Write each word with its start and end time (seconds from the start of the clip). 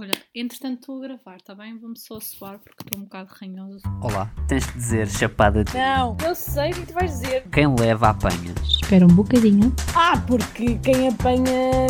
Olha, 0.00 0.14
entretanto 0.32 0.78
estou 0.78 0.98
a 0.98 1.08
gravar, 1.08 1.36
está 1.38 1.56
bem? 1.56 1.76
Vou-me 1.76 1.98
só 1.98 2.20
suar 2.20 2.60
porque 2.60 2.84
estou 2.84 3.00
um 3.00 3.02
bocado 3.02 3.30
ranhosa. 3.32 3.82
Olá, 4.00 4.32
tens 4.46 4.64
de 4.64 4.72
dizer 4.74 5.08
chapada 5.08 5.64
de. 5.64 5.74
Não, 5.74 6.16
eu 6.24 6.36
sei 6.36 6.70
o 6.70 6.74
que 6.74 6.86
tu 6.86 6.94
vais 6.94 7.10
dizer. 7.10 7.48
Quem 7.50 7.66
leva 7.74 8.10
apanha. 8.10 8.54
Espera 8.62 9.04
um 9.04 9.08
bocadinho. 9.08 9.74
Ah, 9.96 10.12
porque 10.24 10.78
quem 10.78 11.08
apanha. 11.08 11.88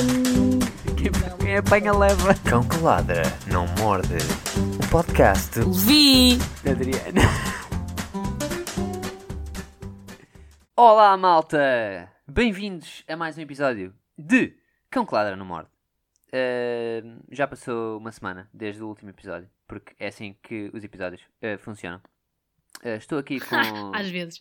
Quem, 0.96 1.12
quem 1.38 1.56
apanha 1.58 1.92
leva. 1.92 2.34
Cão 2.48 2.66
que 2.66 2.78
ladra, 2.78 3.24
não 3.52 3.66
morde. 3.78 4.16
O 4.82 4.90
podcast 4.90 5.60
Vi! 5.84 6.38
Adriana. 6.66 7.20
Olá, 10.74 11.14
malta! 11.18 12.10
Bem-vindos 12.26 13.04
a 13.06 13.14
mais 13.18 13.36
um 13.36 13.42
episódio 13.42 13.94
de 14.16 14.56
Cão 14.88 15.04
que 15.04 15.14
Ladra 15.14 15.36
no 15.36 15.44
Morde. 15.44 15.77
Uh, 16.28 17.24
já 17.30 17.46
passou 17.46 17.98
uma 17.98 18.12
semana 18.12 18.48
desde 18.52 18.82
o 18.82 18.88
último 18.88 19.10
episódio, 19.10 19.48
porque 19.66 19.94
é 19.98 20.08
assim 20.08 20.36
que 20.42 20.70
os 20.74 20.84
episódios 20.84 21.22
uh, 21.42 21.58
funcionam. 21.58 22.00
Uh, 22.84 22.96
estou 22.98 23.18
aqui 23.18 23.40
com. 23.40 23.56
Às 23.96 24.08
vezes. 24.10 24.38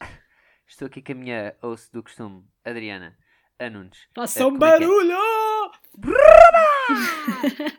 Estou 0.68 0.88
aqui 0.88 1.02
com 1.02 1.14
a 1.14 1.16
minha 1.16 1.56
host 1.62 1.90
do 1.94 2.04
costume, 2.04 2.46
Adriana 2.66 3.18
Anunes. 3.58 4.06
Faça 4.14 4.42
Eh, 4.42 4.46
um 4.46 4.52
é 4.52 4.56
é? 4.56 4.60
barulho! 4.60 5.18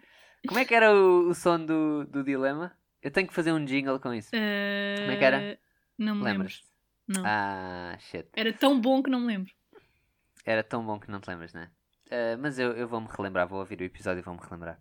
Como 0.49 0.59
é 0.59 0.65
que 0.65 0.75
era 0.75 0.95
o, 0.95 1.29
o 1.29 1.35
som 1.35 1.63
do, 1.65 2.07
do 2.07 2.25
dilema? 2.25 2.75
Eu 3.03 3.11
tenho 3.11 3.29
que 3.29 3.35
fazer 3.35 3.53
um 3.53 3.63
jingle 3.65 4.01
com 4.01 4.15
isso. 4.15 4.31
Como 4.31 4.43
é 4.43 5.17
que 5.19 5.25
era? 5.25 5.59
Não 5.99 6.15
me 6.15 6.23
lembro. 6.23 6.45
Lembras? 6.45 6.63
Não. 7.07 7.23
Ah, 7.27 7.97
shit. 8.01 8.29
Era 8.35 8.53
tão 8.53 8.81
bom 8.81 9.03
que 9.03 9.11
não 9.11 9.21
me 9.21 9.27
lembro. 9.27 9.53
Era 10.45 10.63
tão 10.65 10.85
bom 10.85 10.99
que 10.99 11.11
não 11.11 11.21
te 11.21 11.29
lembras, 11.29 11.53
não 11.53 11.69
Ah, 12.11 12.37
mas 12.39 12.59
eu, 12.59 12.73
eu 12.73 12.89
vou-me 12.89 13.09
relembrar, 13.09 13.47
vou 13.47 13.59
ouvir 13.59 13.81
o 13.81 13.85
episódio 13.85 14.21
e 14.21 14.23
vou-me 14.23 14.41
relembrar. 14.41 14.79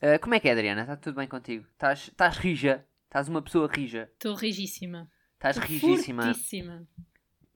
Ah, 0.00 0.18
como 0.18 0.34
é 0.34 0.40
que 0.40 0.48
é, 0.48 0.52
Adriana? 0.52 0.82
Está 0.82 0.96
tudo 0.96 1.16
bem 1.16 1.28
contigo? 1.28 1.66
Estás 1.72 2.36
rija? 2.36 2.86
Estás 3.06 3.28
uma 3.28 3.42
pessoa 3.42 3.68
rija? 3.68 4.08
Estou 4.12 4.34
rigíssima. 4.34 5.10
Estás 5.34 5.56
rigíssima? 5.56 6.22
fortíssima. 6.22 6.86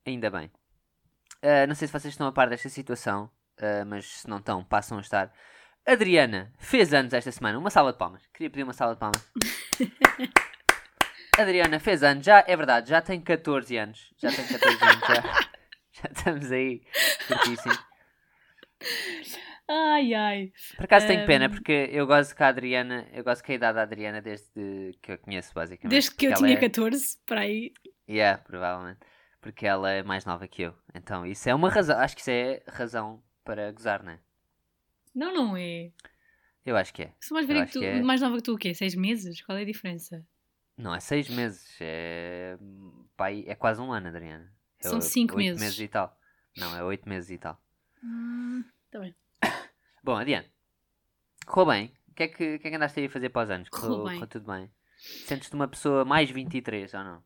Ainda 0.04 0.30
bem. 0.30 0.50
Ah, 1.42 1.66
não 1.66 1.74
sei 1.74 1.86
se 1.86 1.92
vocês 1.92 2.12
estão 2.14 2.26
a 2.26 2.32
par 2.32 2.48
desta 2.48 2.68
situação, 2.68 3.30
mas 3.86 4.06
se 4.06 4.28
não 4.28 4.38
estão, 4.38 4.64
passam 4.64 4.98
a 4.98 5.00
estar. 5.00 5.32
Adriana 5.86 6.52
fez 6.58 6.94
anos 6.94 7.12
esta 7.12 7.30
semana. 7.30 7.58
Uma 7.58 7.70
salva 7.70 7.92
de 7.92 7.98
palmas. 7.98 8.26
Queria 8.32 8.50
pedir 8.50 8.62
uma 8.62 8.72
salva 8.72 8.94
de 8.94 9.00
palmas. 9.00 9.28
Adriana 11.38 11.80
fez 11.80 12.02
anos, 12.02 12.26
já, 12.26 12.44
é 12.46 12.54
verdade, 12.54 12.90
já 12.90 13.00
tem 13.00 13.20
14 13.20 13.76
anos. 13.76 14.12
Já 14.18 14.30
tem 14.30 14.46
14 14.46 14.84
anos, 14.84 15.00
já, 15.00 15.22
já 15.92 16.08
estamos 16.12 16.52
aí. 16.52 16.82
Fortíssimo. 17.26 17.91
Ai, 19.68 20.12
ai. 20.14 20.52
Por 20.76 20.84
acaso 20.84 21.06
tenho 21.06 21.24
pena, 21.26 21.48
porque 21.48 21.88
eu 21.92 22.06
gosto 22.06 22.34
que 22.34 22.42
a 22.42 22.48
Adriana, 22.48 23.08
eu 23.12 23.24
gosto 23.24 23.42
que 23.42 23.52
a 23.52 23.54
idade 23.54 23.76
da 23.76 23.82
Adriana 23.82 24.20
desde 24.20 24.96
que 25.00 25.12
eu 25.12 25.18
conheço, 25.18 25.54
basicamente. 25.54 25.90
Desde 25.90 26.14
que 26.14 26.26
eu 26.26 26.34
tinha 26.34 26.54
é... 26.54 26.56
14, 26.56 27.18
para 27.24 27.40
aí. 27.40 27.72
Yeah, 28.08 28.42
provavelmente. 28.42 29.00
Porque 29.40 29.66
ela 29.66 29.90
é 29.90 30.02
mais 30.02 30.24
nova 30.24 30.46
que 30.46 30.62
eu. 30.62 30.74
Então 30.94 31.24
isso 31.24 31.48
é 31.48 31.54
uma 31.54 31.68
razão, 31.70 31.98
acho 31.98 32.14
que 32.14 32.20
isso 32.20 32.30
é 32.30 32.62
razão 32.68 33.22
para 33.44 33.72
gozar, 33.72 34.02
não 34.02 34.12
é? 34.12 34.20
Não, 35.14 35.32
não 35.34 35.56
é. 35.56 35.90
Eu 36.64 36.76
acho 36.76 36.92
que 36.94 37.02
é. 37.02 37.12
Sou 37.20 37.34
mais, 37.34 37.46
velha 37.46 37.66
que 37.66 37.72
tu, 37.72 37.80
que 37.80 37.86
é. 37.86 38.02
mais 38.02 38.20
nova 38.20 38.36
que 38.36 38.42
tu 38.42 38.54
o 38.54 38.58
quê? 38.58 38.74
Seis 38.74 38.94
meses? 38.94 39.42
Qual 39.44 39.58
é 39.58 39.62
a 39.62 39.66
diferença? 39.66 40.24
Não, 40.76 40.94
é 40.94 41.00
seis 41.00 41.28
meses. 41.28 41.76
É, 41.80 42.56
pai, 43.16 43.44
é 43.46 43.54
quase 43.54 43.80
um 43.80 43.92
ano, 43.92 44.08
Adriana. 44.08 44.52
É 44.80 44.88
São 44.88 44.98
o- 44.98 45.02
cinco 45.02 45.36
meses. 45.36 45.60
meses 45.60 45.78
e 45.80 45.88
tal. 45.88 46.16
Não, 46.56 46.76
é 46.76 46.82
oito 46.84 47.08
meses 47.08 47.30
e 47.30 47.38
tal. 47.38 47.60
Hum, 48.02 48.41
tá 48.92 49.00
bem. 49.00 49.14
Bom, 50.04 50.16
adiante. 50.16 50.50
Correu 51.46 51.66
bem. 51.72 51.92
O 52.08 52.14
que 52.14 52.22
é 52.24 52.28
que, 52.28 52.58
que, 52.58 52.66
é 52.68 52.70
que 52.70 52.76
andaste 52.76 53.00
aí 53.00 53.06
a 53.06 53.10
fazer 53.10 53.30
para 53.30 53.44
os 53.44 53.50
anos? 53.50 53.68
Correu 53.68 54.04
bem. 54.04 54.14
correu 54.14 54.26
tudo 54.28 54.46
bem. 54.46 54.70
Sentes-te 54.98 55.54
uma 55.54 55.66
pessoa 55.66 56.04
mais 56.04 56.30
23 56.30 56.92
ou 56.94 57.02
não? 57.02 57.24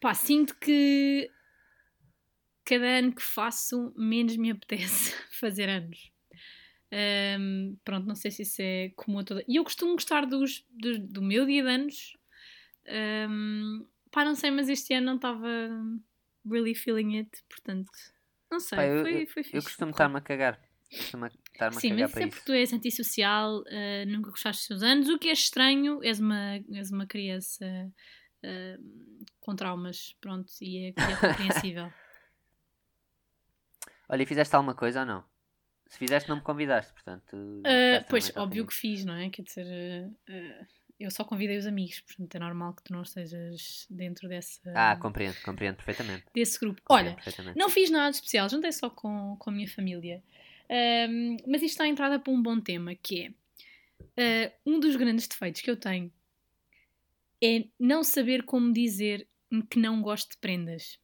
Pá, 0.00 0.14
sinto 0.14 0.56
que 0.58 1.30
cada 2.64 2.86
ano 2.98 3.14
que 3.14 3.22
faço, 3.22 3.92
menos 3.96 4.36
me 4.36 4.50
apetece 4.50 5.14
fazer 5.38 5.68
anos. 5.68 6.10
Ahm, 6.90 7.76
pronto, 7.84 8.06
não 8.06 8.14
sei 8.14 8.30
se 8.30 8.42
isso 8.42 8.60
é 8.60 8.90
comum 8.96 9.20
a 9.20 9.24
toda. 9.24 9.44
E 9.48 9.56
eu 9.56 9.64
costumo 9.64 9.92
gostar 9.92 10.26
dos, 10.26 10.64
dos- 10.70 10.98
do 10.98 11.22
meu 11.22 11.46
dia 11.46 11.62
de 11.62 11.68
anos. 11.68 12.16
Ahm, 12.86 13.86
pá, 14.10 14.24
não 14.24 14.34
sei, 14.34 14.50
mas 14.50 14.68
este 14.68 14.92
ano 14.94 15.06
não 15.06 15.16
estava 15.16 15.48
really 16.44 16.74
feeling 16.74 17.18
it, 17.18 17.30
portanto, 17.48 17.90
não 18.52 18.60
sei. 18.60 18.76
Pá, 18.76 18.84
eu, 18.84 19.02
foi, 19.02 19.26
foi 19.26 19.42
fixe. 19.42 19.56
eu 19.56 19.62
costumo 19.62 19.90
estar-me 19.90 20.18
a 20.18 20.20
cagar. 20.20 20.60
Costumo 20.90 21.26
estar-me 21.26 21.76
a 21.76 21.80
Sim, 21.80 21.88
cagar 21.90 22.02
mas 22.02 22.10
isso 22.10 22.20
isso. 22.20 22.28
porque 22.28 22.44
tu 22.44 22.52
és 22.52 22.72
antissocial, 22.72 23.64
ah, 23.66 24.04
nunca 24.06 24.30
gostaste 24.30 24.60
dos 24.60 24.66
seus 24.66 24.82
anos, 24.82 25.08
o 25.08 25.18
que 25.18 25.28
é 25.28 25.32
estranho, 25.32 26.02
és 26.04 26.20
uma, 26.20 26.60
és 26.70 26.92
uma 26.92 27.06
criança 27.06 27.66
ah, 28.44 28.78
com 29.40 29.56
traumas, 29.56 30.14
pronto, 30.20 30.52
e 30.60 30.86
é, 30.86 30.88
é 30.88 31.16
compreensível. 31.16 31.90
Olha, 34.08 34.22
e 34.22 34.26
fizeste 34.26 34.54
alguma 34.54 34.74
coisa 34.74 35.00
ou 35.00 35.06
não? 35.06 35.24
Se 35.86 35.98
fizeste, 35.98 36.28
não 36.28 36.36
me 36.36 36.42
convidaste, 36.42 36.92
portanto. 36.92 37.36
Estás 37.64 38.06
pois, 38.08 38.36
óbvio 38.36 38.66
que 38.66 38.74
fiz, 38.74 39.04
não 39.04 39.14
é? 39.14 39.30
Quer 39.30 39.42
dizer, 39.42 40.10
ah, 40.28 40.66
eu 41.02 41.10
só 41.10 41.24
convidei 41.24 41.56
os 41.56 41.66
amigos, 41.66 42.00
portanto 42.00 42.34
é 42.34 42.38
normal 42.38 42.74
que 42.74 42.82
tu 42.84 42.92
não 42.92 43.02
estejas 43.02 43.86
dentro 43.90 44.28
dessa, 44.28 44.60
Ah, 44.74 44.96
compreendo, 44.96 45.36
compreendo 45.44 45.76
perfeitamente. 45.76 46.24
desse 46.34 46.58
grupo. 46.58 46.80
compreendo 46.84 47.16
Olha, 47.18 47.54
não 47.56 47.68
fiz 47.68 47.90
nada 47.90 48.10
especial, 48.10 48.48
juntei 48.48 48.72
só 48.72 48.88
com, 48.90 49.36
com 49.38 49.50
a 49.50 49.52
minha 49.52 49.68
família. 49.68 50.22
Ahm, 50.70 51.36
mas 51.46 51.62
isto 51.62 51.72
está 51.72 51.84
a 51.84 51.88
entrada 51.88 52.18
para 52.18 52.32
um 52.32 52.42
bom 52.42 52.58
tema, 52.60 52.94
que 52.94 53.32
é 54.16 54.48
ah, 54.48 54.52
um 54.64 54.78
dos 54.80 54.96
grandes 54.96 55.26
defeitos 55.28 55.60
que 55.60 55.70
eu 55.70 55.76
tenho 55.76 56.12
é 57.42 57.64
não 57.78 58.02
saber 58.04 58.44
como 58.44 58.72
dizer 58.72 59.26
que 59.68 59.78
não 59.78 60.00
gosto 60.00 60.30
de 60.30 60.38
prendas. 60.38 60.98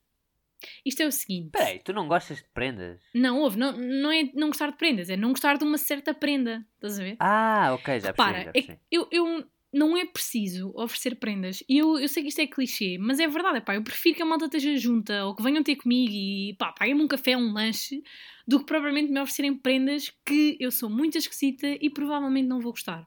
Isto 0.85 1.03
é 1.03 1.07
o 1.07 1.13
seguinte. 1.13 1.51
Peraí, 1.53 1.79
tu 1.81 1.93
não 1.93 2.09
gostas 2.09 2.39
de 2.39 2.45
prendas? 2.53 3.01
Não, 3.15 3.39
houve, 3.41 3.57
não, 3.59 3.73
não 3.77 4.11
é 4.11 4.25
não 4.35 4.49
gostar 4.49 4.71
de 4.71 4.77
prendas, 4.77 5.09
é 5.09 5.17
não 5.17 5.31
gostar 5.31 5.57
de 5.57 5.65
uma 5.65 5.79
certa 5.79 6.13
prenda. 6.13 6.67
Estás 6.75 6.99
a 6.99 7.03
ver? 7.05 7.17
Ah, 7.21 7.71
ok, 7.75 8.01
já 8.01 8.13
percebi. 8.13 8.37
Repara, 8.37 8.43
já 8.45 8.51
é 8.51 8.53
percebi. 8.53 8.77
que 8.77 8.97
eu, 8.97 9.09
eu 9.13 9.49
não 9.73 9.97
é 9.97 10.05
preciso 10.07 10.73
oferecer 10.75 11.17
prendas. 11.17 11.63
E 11.69 11.79
eu, 11.79 11.99
eu 11.99 12.09
sei 12.09 12.23
que 12.23 12.29
isto 12.31 12.41
é 12.41 12.47
clichê, 12.47 12.97
mas 12.99 13.21
é 13.21 13.29
verdade, 13.29 13.61
pá. 13.61 13.75
Eu 13.75 13.83
prefiro 13.83 14.17
que 14.17 14.23
a 14.23 14.27
malta 14.27 14.47
esteja 14.47 14.77
junta 14.77 15.25
ou 15.27 15.35
que 15.35 15.43
venham 15.43 15.63
ter 15.63 15.77
comigo 15.77 16.13
e 16.13 16.55
pá, 16.59 16.73
paguem-me 16.73 17.03
um 17.03 17.09
café, 17.09 17.37
um 17.37 17.53
lanche, 17.53 18.03
do 18.47 18.61
que 18.61 18.67
propriamente 18.67 19.13
me 19.13 19.21
oferecerem 19.21 19.55
prendas 19.55 20.11
que 20.25 20.57
eu 20.59 20.71
sou 20.71 20.89
muito 20.89 21.19
esquisita 21.19 21.67
e 21.67 21.91
provavelmente 21.91 22.47
não 22.49 22.61
vou 22.61 22.73
gostar. 22.73 23.07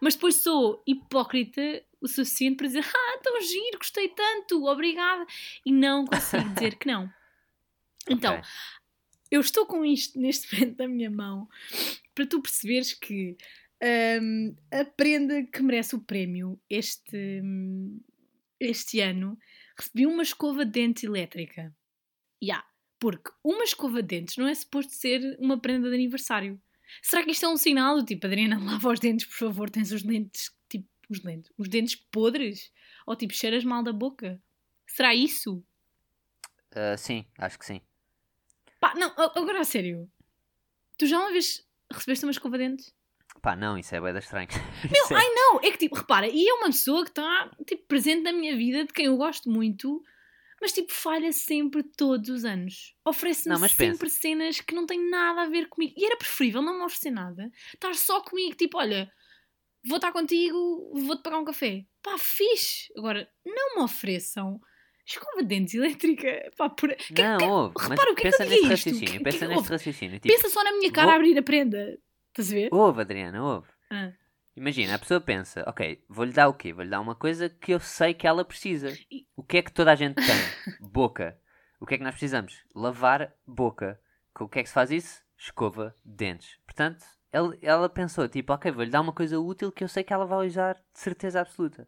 Mas 0.00 0.14
depois 0.14 0.36
sou 0.36 0.82
hipócrita 0.86 1.84
o 2.00 2.08
suficiente 2.08 2.56
para 2.56 2.66
dizer 2.68 2.84
ah, 2.86 3.18
tão 3.22 3.40
giro, 3.42 3.78
gostei 3.78 4.08
tanto, 4.08 4.64
obrigada. 4.66 5.26
E 5.64 5.70
não 5.70 6.06
consigo 6.06 6.48
dizer 6.54 6.76
que 6.76 6.86
não. 6.86 7.08
Então, 8.10 8.36
Ok. 8.36 8.44
eu 9.30 9.40
estou 9.42 9.66
com 9.66 9.84
isto 9.84 10.18
neste 10.18 10.54
momento 10.54 10.78
na 10.78 10.88
minha 10.88 11.10
mão 11.10 11.46
para 12.14 12.24
tu 12.24 12.40
perceberes 12.40 12.94
que 12.94 13.36
hum, 13.82 14.56
a 14.70 14.84
prenda 14.84 15.42
que 15.44 15.62
merece 15.62 15.94
o 15.94 16.00
prémio 16.00 16.60
este, 16.68 17.42
este 18.60 19.00
ano 19.00 19.38
recebi 19.76 20.06
uma 20.06 20.22
escova 20.22 20.64
de 20.64 20.72
dentes 20.72 21.04
elétrica. 21.04 21.74
Ya, 22.42 22.64
porque 22.98 23.30
uma 23.44 23.64
escova 23.64 24.02
de 24.02 24.08
dentes 24.08 24.36
não 24.36 24.48
é 24.48 24.54
suposto 24.54 24.92
ser 24.92 25.36
uma 25.40 25.58
prenda 25.58 25.88
de 25.88 25.94
aniversário. 25.94 26.60
Será 27.02 27.22
que 27.22 27.30
isto 27.30 27.44
é 27.44 27.48
um 27.48 27.56
sinal 27.56 27.96
do 27.96 28.04
tipo, 28.04 28.26
Adriana, 28.26 28.58
lava 28.64 28.88
os 28.88 29.00
dentes, 29.00 29.26
por 29.26 29.36
favor, 29.36 29.70
tens 29.70 29.92
os 29.92 30.02
dentes, 30.02 30.50
tipo, 30.68 30.88
os 31.08 31.20
dentes, 31.20 31.52
os 31.56 31.68
dentes 31.68 31.94
podres? 31.94 32.72
Ou 33.06 33.16
tipo, 33.16 33.32
cheiras 33.34 33.64
mal 33.64 33.82
da 33.82 33.92
boca? 33.92 34.40
Será 34.86 35.14
isso? 35.14 35.64
Ah, 36.74 36.96
sim, 36.96 37.24
acho 37.38 37.58
que 37.58 37.66
sim. 37.66 37.80
Pá, 38.80 38.94
não, 38.94 39.10
agora 39.16 39.60
a 39.60 39.64
sério. 39.64 40.10
Tu 40.96 41.06
já 41.06 41.18
uma 41.18 41.32
vez 41.32 41.66
recebeste 41.90 42.24
uma 42.24 42.32
escova 42.32 42.58
de 42.58 42.68
dentes? 42.68 42.94
Pá, 43.48 43.56
não, 43.56 43.78
isso 43.78 43.94
é 43.94 44.00
bué 44.00 44.12
da 44.12 44.18
estranho. 44.18 44.48
Meu, 44.92 45.16
é- 45.16 45.20
ai 45.20 45.30
não, 45.34 45.56
é 45.62 45.70
que 45.70 45.78
tipo, 45.78 45.96
repara, 45.96 46.28
e 46.28 46.46
é 46.46 46.52
uma 46.54 46.66
pessoa 46.66 47.02
que 47.04 47.10
está 47.10 47.50
tipo, 47.66 47.82
presente 47.86 48.22
na 48.22 48.32
minha 48.32 48.54
vida, 48.56 48.84
de 48.84 48.92
quem 48.92 49.06
eu 49.06 49.16
gosto 49.16 49.48
muito, 49.48 50.02
mas 50.60 50.72
tipo, 50.72 50.92
falha 50.92 51.32
sempre 51.32 51.82
todos 51.82 52.28
os 52.28 52.44
anos. 52.44 52.94
Oferece-me 53.06 53.56
mas 53.58 53.72
pensa. 53.72 53.92
sempre 53.92 54.10
cenas 54.10 54.60
que 54.60 54.74
não 54.74 54.84
têm 54.84 55.08
nada 55.08 55.42
a 55.42 55.48
ver 55.48 55.66
comigo. 55.68 55.94
E 55.96 56.04
era 56.04 56.16
preferível 56.16 56.60
não 56.60 56.76
me 56.78 56.84
oferecer 56.84 57.10
nada, 57.10 57.50
estar 57.72 57.94
só 57.94 58.20
comigo, 58.20 58.54
tipo, 58.54 58.76
olha, 58.76 59.10
vou 59.86 59.96
estar 59.96 60.12
contigo, 60.12 60.92
vou-te 60.94 61.22
pagar 61.22 61.38
um 61.38 61.44
café. 61.44 61.86
Pá, 62.02 62.18
fixe. 62.18 62.92
Agora, 62.98 63.26
não 63.46 63.76
me 63.76 63.82
ofereçam 63.82 64.60
escova 65.06 65.40
de 65.42 65.48
dentes 65.48 65.72
elétrica. 65.72 66.50
Pá, 66.54 66.68
por... 66.68 66.94
que- 66.94 67.22
Não, 67.22 67.38
que- 67.38 67.44
ouve, 67.44 67.74
repara, 67.78 68.12
o 68.12 68.14
que 68.14 68.26
é 68.26 68.30
que 68.30 68.36
pensa 68.36 68.44
eu 68.44 68.48
neste 68.50 68.62
digo 68.62 68.74
isto? 68.74 68.88
raciocínio, 68.90 69.18
Que- 69.18 69.24
pensa 69.24 69.38
que- 69.38 69.54
neste 69.54 69.68
raciocínio. 69.70 70.20
Tipo, 70.20 70.34
Pensa 70.34 70.48
só 70.50 70.62
na 70.62 70.72
minha 70.72 70.92
cara 70.92 71.06
vou- 71.06 71.12
a 71.14 71.16
abrir 71.16 71.38
a 71.38 71.42
prenda. 71.42 71.98
Estás 72.38 72.52
a 72.52 72.54
ver? 72.54 72.68
ouve, 72.72 73.00
Adriana, 73.00 73.42
ouve. 73.42 73.68
Ah. 73.90 74.12
Imagina, 74.56 74.94
a 74.94 74.98
pessoa 74.98 75.20
pensa, 75.20 75.62
ok, 75.68 76.02
vou-lhe 76.08 76.32
dar 76.32 76.48
o 76.48 76.54
quê? 76.54 76.72
Vou-lhe 76.72 76.90
dar 76.90 77.00
uma 77.00 77.14
coisa 77.14 77.48
que 77.48 77.72
eu 77.72 77.78
sei 77.80 78.12
que 78.14 78.26
ela 78.26 78.44
precisa. 78.44 78.92
O 79.36 79.42
que 79.42 79.58
é 79.58 79.62
que 79.62 79.72
toda 79.72 79.92
a 79.92 79.94
gente 79.94 80.14
tem? 80.16 80.26
Boca. 80.80 81.38
O 81.80 81.86
que 81.86 81.94
é 81.94 81.98
que 81.98 82.02
nós 82.04 82.12
precisamos? 82.12 82.64
Lavar 82.74 83.32
boca. 83.46 84.00
Com 84.34 84.44
o 84.44 84.48
que 84.48 84.58
é 84.58 84.62
que 84.64 84.68
se 84.68 84.74
faz 84.74 84.90
isso? 84.90 85.22
Escova 85.36 85.94
de 86.04 86.12
dentes. 86.16 86.58
Portanto, 86.66 87.04
Ela, 87.32 87.56
ela 87.62 87.88
pensou, 87.88 88.28
tipo, 88.28 88.52
ok, 88.52 88.72
vou-lhe 88.72 88.90
dar 88.90 89.00
uma 89.00 89.12
coisa 89.12 89.38
útil 89.38 89.70
que 89.70 89.84
eu 89.84 89.88
sei 89.88 90.02
que 90.02 90.12
ela 90.12 90.26
vai 90.26 90.44
usar 90.48 90.74
de 90.74 90.80
certeza 91.00 91.40
absoluta. 91.40 91.86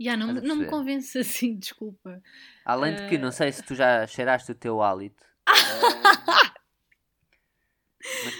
Já, 0.00 0.16
não, 0.16 0.32
não 0.32 0.56
me 0.56 0.66
convence 0.66 1.16
assim, 1.18 1.58
desculpa. 1.58 2.22
Além 2.64 2.94
de 2.94 3.06
que, 3.08 3.18
não 3.18 3.28
Eh. 3.28 3.32
sei 3.32 3.52
se 3.52 3.62
tu 3.62 3.74
já 3.74 4.06
cheiraste 4.06 4.50
o 4.50 4.54
teu 4.54 4.80
hálito. 4.82 5.22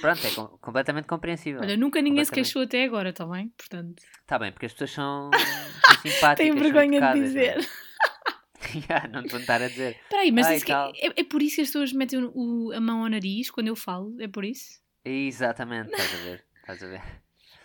pronto, 0.00 0.26
é 0.26 0.30
com- 0.30 0.58
completamente 0.58 1.06
compreensível. 1.06 1.60
Olha, 1.60 1.76
nunca 1.76 2.00
ninguém 2.02 2.24
se 2.24 2.32
queixou 2.32 2.62
até 2.62 2.84
agora, 2.84 3.10
está 3.10 3.26
bem? 3.26 3.48
Portanto, 3.56 4.02
Tá 4.26 4.38
bem, 4.38 4.52
porque 4.52 4.66
as 4.66 4.72
pessoas 4.72 4.90
são, 4.92 5.30
são 5.32 5.94
simpáticas. 6.02 6.36
tenho 6.36 6.54
vergonha 6.56 6.88
de 6.90 6.96
educadas, 6.96 7.22
dizer. 7.22 7.54
não 7.56 7.62
é? 7.62 7.66
Te 9.26 9.30
vou 9.30 9.40
estar 9.40 9.62
a 9.62 9.68
dizer. 9.68 9.96
Espera 10.02 10.22
aí, 10.22 10.32
mas 10.32 10.46
Ai, 10.46 10.60
que- 10.60 10.66
tal. 10.66 10.90
é, 10.96 11.20
é 11.20 11.24
por 11.24 11.42
isso 11.42 11.56
que 11.56 11.62
as 11.62 11.68
pessoas 11.68 11.92
metem 11.92 12.18
o- 12.24 12.32
o- 12.34 12.72
a 12.72 12.80
mão 12.80 13.02
ao 13.04 13.08
nariz 13.08 13.50
quando 13.50 13.68
eu 13.68 13.76
falo? 13.76 14.14
É 14.20 14.28
por 14.28 14.44
isso? 14.44 14.80
Exatamente, 15.04 15.90
estás 15.94 16.14
a 16.14 16.24
ver. 16.24 16.44
Estás 16.60 16.82
a 16.82 16.86
ver. 16.88 17.02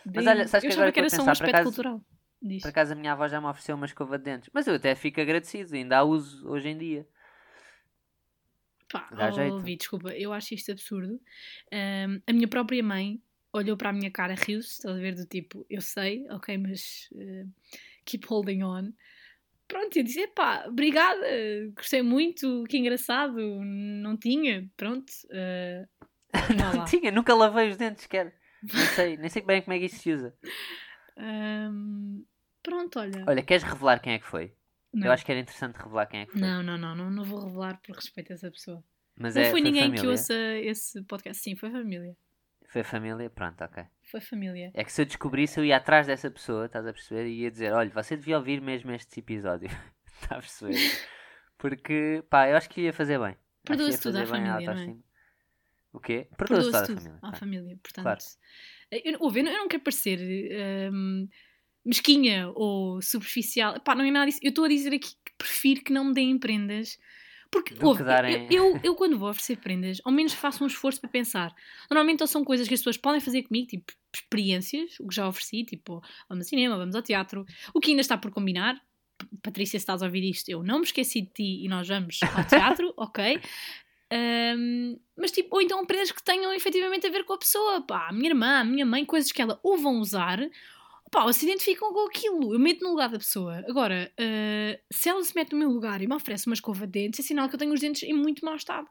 Mas 0.05 0.27
olha, 0.27 0.47
sabes 0.47 0.63
eu 0.63 0.69
que 0.69 0.73
agora 0.75 0.91
que 0.91 0.99
era 0.99 1.09
só 1.09 1.23
um 1.23 1.29
aspecto 1.29 1.49
acaso- 1.55 1.69
cultural. 1.69 2.01
Diz. 2.43 2.63
Por 2.63 2.69
acaso 2.69 2.93
a 2.93 2.95
minha 2.95 3.11
avó 3.11 3.27
já 3.27 3.39
me 3.39 3.45
ofereceu 3.47 3.75
uma 3.75 3.85
escova 3.85 4.17
de 4.17 4.23
dentes. 4.23 4.49
Mas 4.51 4.65
eu 4.65 4.73
até 4.73 4.95
fico 4.95 5.21
agradecido, 5.21 5.75
ainda 5.75 5.97
a 5.99 6.03
uso 6.03 6.47
hoje 6.49 6.69
em 6.69 6.77
dia. 6.77 7.07
Pá, 8.91 9.09
Dá 9.15 9.29
oh, 9.31 9.61
desculpa, 9.61 10.09
eu 10.09 10.33
acho 10.33 10.53
isto 10.53 10.71
absurdo. 10.71 11.19
Ahm, 11.71 12.19
a 12.27 12.33
minha 12.33 12.47
própria 12.47 12.83
mãe 12.83 13.21
olhou 13.53 13.77
para 13.77 13.89
a 13.89 13.93
minha 13.93 14.11
cara, 14.11 14.35
riu-se, 14.35 14.69
estás 14.69 14.95
a 14.95 14.99
ver, 14.99 15.15
do 15.15 15.25
tipo, 15.25 15.65
eu 15.69 15.81
sei, 15.81 16.25
ok, 16.29 16.57
mas 16.57 17.09
eh, 17.15 17.45
keep 18.05 18.25
holding 18.27 18.63
on. 18.63 18.91
Pronto, 19.67 19.95
eu 19.97 20.03
disse, 20.03 20.21
epá, 20.21 20.65
obrigada, 20.67 21.25
gostei 21.75 22.01
muito, 22.01 22.63
que 22.69 22.77
engraçado, 22.77 23.37
não 23.63 24.17
tinha, 24.17 24.69
pronto. 24.75 25.11
eh, 25.29 25.85
vá 26.57 26.71
lá. 26.71 26.85
Tinha, 26.85 27.11
nunca 27.11 27.33
lavei 27.33 27.69
os 27.69 27.77
dentes, 27.77 28.05
quer. 28.07 28.35
Nem 28.61 28.85
sei, 28.87 29.17
nem 29.17 29.29
sei 29.29 29.41
bem 29.41 29.61
como 29.61 29.73
é 29.73 29.79
que 29.79 29.85
isso 29.85 29.99
se 29.99 30.11
usa. 30.11 30.35
Ahm, 31.17 32.23
pronto, 32.61 32.99
olha. 32.99 33.23
Olha, 33.27 33.41
queres 33.43 33.63
revelar 33.63 33.99
quem 34.01 34.13
é 34.13 34.19
que 34.19 34.27
foi? 34.27 34.53
Não. 34.93 35.07
Eu 35.07 35.11
acho 35.13 35.25
que 35.25 35.31
era 35.31 35.39
interessante 35.41 35.75
revelar 35.77 36.05
quem 36.07 36.21
é 36.21 36.25
que 36.25 36.31
foi. 36.33 36.41
não, 36.41 36.61
não, 36.63 36.77
não, 36.77 36.95
não, 36.95 37.09
não 37.11 37.23
vou 37.23 37.45
revelar 37.45 37.79
por 37.81 37.95
respeito 37.95 38.31
a 38.31 38.35
essa 38.35 38.51
pessoa. 38.51 38.83
Mas 39.17 39.35
não 39.35 39.41
é, 39.41 39.51
foi 39.51 39.61
ninguém 39.61 39.83
família. 39.83 40.01
que 40.01 40.07
ouça 40.07 40.33
esse 40.33 41.01
podcast. 41.03 41.41
Sim, 41.43 41.55
foi 41.55 41.69
família. 41.71 42.15
Foi 42.69 42.83
família, 42.83 43.29
pronto, 43.29 43.61
ok. 43.63 43.83
Foi 44.09 44.21
família. 44.21 44.71
É 44.73 44.83
que 44.83 44.91
se 44.91 45.01
eu 45.01 45.05
descobrisse, 45.05 45.59
eu 45.59 45.65
ia 45.65 45.75
atrás 45.77 46.07
dessa 46.07 46.31
pessoa, 46.31 46.65
estás 46.65 46.87
a 46.87 46.93
perceber? 46.93 47.27
E 47.27 47.41
ia 47.41 47.51
dizer: 47.51 47.73
olha, 47.73 47.89
você 47.89 48.15
devia 48.15 48.37
ouvir 48.37 48.61
mesmo 48.61 48.91
este 48.91 49.19
episódio. 49.19 49.69
Está 50.21 50.35
a 50.37 50.39
perceber? 50.39 50.77
Porque, 51.57 52.23
pá, 52.29 52.47
eu 52.49 52.55
acho 52.57 52.69
que 52.69 52.81
ia 52.81 52.93
fazer 52.93 53.19
bem. 53.19 53.35
Perdoa-se 53.65 54.01
tudo 54.01 54.17
à 54.17 54.25
família, 54.25 54.53
não 54.53 54.59
é? 54.61 54.67
autoestima. 54.69 54.99
O 55.93 55.99
quê? 55.99 56.27
Perdoa-se 56.37 56.85
tudo 56.87 57.01
família. 57.01 57.19
à 57.21 57.33
família. 57.35 57.79
Portanto, 57.83 58.03
Claro. 58.03 58.19
eu, 58.91 59.17
ouve, 59.19 59.39
eu 59.41 59.43
não- 59.43 59.51
eu 59.51 59.57
não 59.59 59.67
quero 59.67 59.83
parecer 59.83 60.19
hum, 60.93 61.27
mesquinha 61.85 62.51
ou 62.55 63.01
superficial. 63.01 63.79
Pá, 63.81 63.95
não 63.95 64.03
é 64.05 64.11
nada 64.11 64.25
disso. 64.27 64.39
Eu 64.41 64.49
estou 64.49 64.65
a 64.65 64.67
dizer 64.67 64.93
aqui 64.93 65.11
que 65.25 65.31
prefiro 65.37 65.81
que 65.83 65.91
não 65.93 66.05
me 66.05 66.13
deem 66.13 66.37
prendas. 66.37 66.97
Porque, 67.51 67.73
ouve, 67.83 68.03
darem- 68.03 68.47
eu, 68.49 68.71
eu, 68.73 68.79
eu 68.83 68.95
quando 68.95 69.17
vou 69.17 69.29
oferecer 69.29 69.57
prendas, 69.57 69.99
ao 70.05 70.11
menos 70.11 70.31
faço 70.33 70.63
um 70.63 70.67
esforço 70.67 71.01
para 71.01 71.09
pensar. 71.09 71.53
Normalmente 71.89 72.21
ou 72.21 72.27
são 72.27 72.45
coisas 72.45 72.65
que 72.67 72.73
as 72.73 72.79
pessoas 72.79 72.95
podem 72.97 73.19
fazer 73.19 73.43
comigo, 73.43 73.67
tipo 73.67 73.91
experiências, 74.15 74.97
o 74.99 75.07
que 75.07 75.15
já 75.15 75.27
ofereci, 75.27 75.63
tipo 75.65 76.01
vamos 76.29 76.45
ao 76.45 76.49
cinema, 76.49 76.77
vamos 76.77 76.95
ao 76.95 77.01
teatro, 77.01 77.45
o 77.73 77.79
que 77.81 77.91
ainda 77.91 78.01
está 78.01 78.17
por 78.17 78.31
combinar. 78.31 78.81
Patrícia, 79.43 79.77
se 79.77 79.83
estás 79.83 80.01
a 80.01 80.05
ouvir 80.05 80.23
isto, 80.29 80.47
eu 80.49 80.63
não 80.63 80.79
me 80.79 80.85
esqueci 80.85 81.21
de 81.21 81.27
ti 81.27 81.65
e 81.65 81.67
nós 81.67 81.87
vamos 81.87 82.19
ao 82.23 82.43
teatro, 82.45 82.93
ok? 82.97 83.39
Ahm, 84.09 84.97
mas 85.17 85.31
tipo, 85.31 85.55
ou 85.55 85.61
então 85.61 85.85
prendas 85.85 86.11
que 86.11 86.23
tenham 86.23 86.53
efetivamente 86.53 87.07
a 87.07 87.09
ver 87.09 87.23
com 87.23 87.33
a 87.33 87.37
pessoa, 87.37 87.81
pá, 87.81 88.07
a 88.09 88.13
minha 88.13 88.29
irmã, 88.29 88.59
a 88.59 88.63
minha 88.63 88.85
mãe, 88.85 89.05
coisas 89.05 89.31
que 89.31 89.41
ela 89.41 89.59
ou 89.63 89.77
vão 89.77 89.99
usar, 89.99 90.39
pá, 91.11 91.25
ou 91.25 91.33
se 91.33 91.45
identificam 91.45 91.93
com 91.93 92.07
aquilo. 92.07 92.53
Eu 92.53 92.59
meto 92.59 92.81
no 92.81 92.91
lugar 92.91 93.09
da 93.09 93.17
pessoa. 93.17 93.63
Agora, 93.67 94.11
ah, 94.17 94.79
se 94.91 95.09
ela 95.09 95.23
se 95.23 95.35
mete 95.35 95.51
no 95.51 95.59
meu 95.59 95.69
lugar 95.69 96.01
e 96.01 96.07
me 96.07 96.15
oferece 96.15 96.47
uma 96.47 96.55
escova 96.55 96.87
de 96.87 96.93
dentes, 96.93 97.19
é 97.19 97.23
sinal 97.23 97.49
que 97.49 97.55
eu 97.55 97.59
tenho 97.59 97.73
os 97.73 97.81
dentes 97.81 98.03
em 98.03 98.13
muito 98.13 98.43
mau 98.43 98.55
estado. 98.55 98.87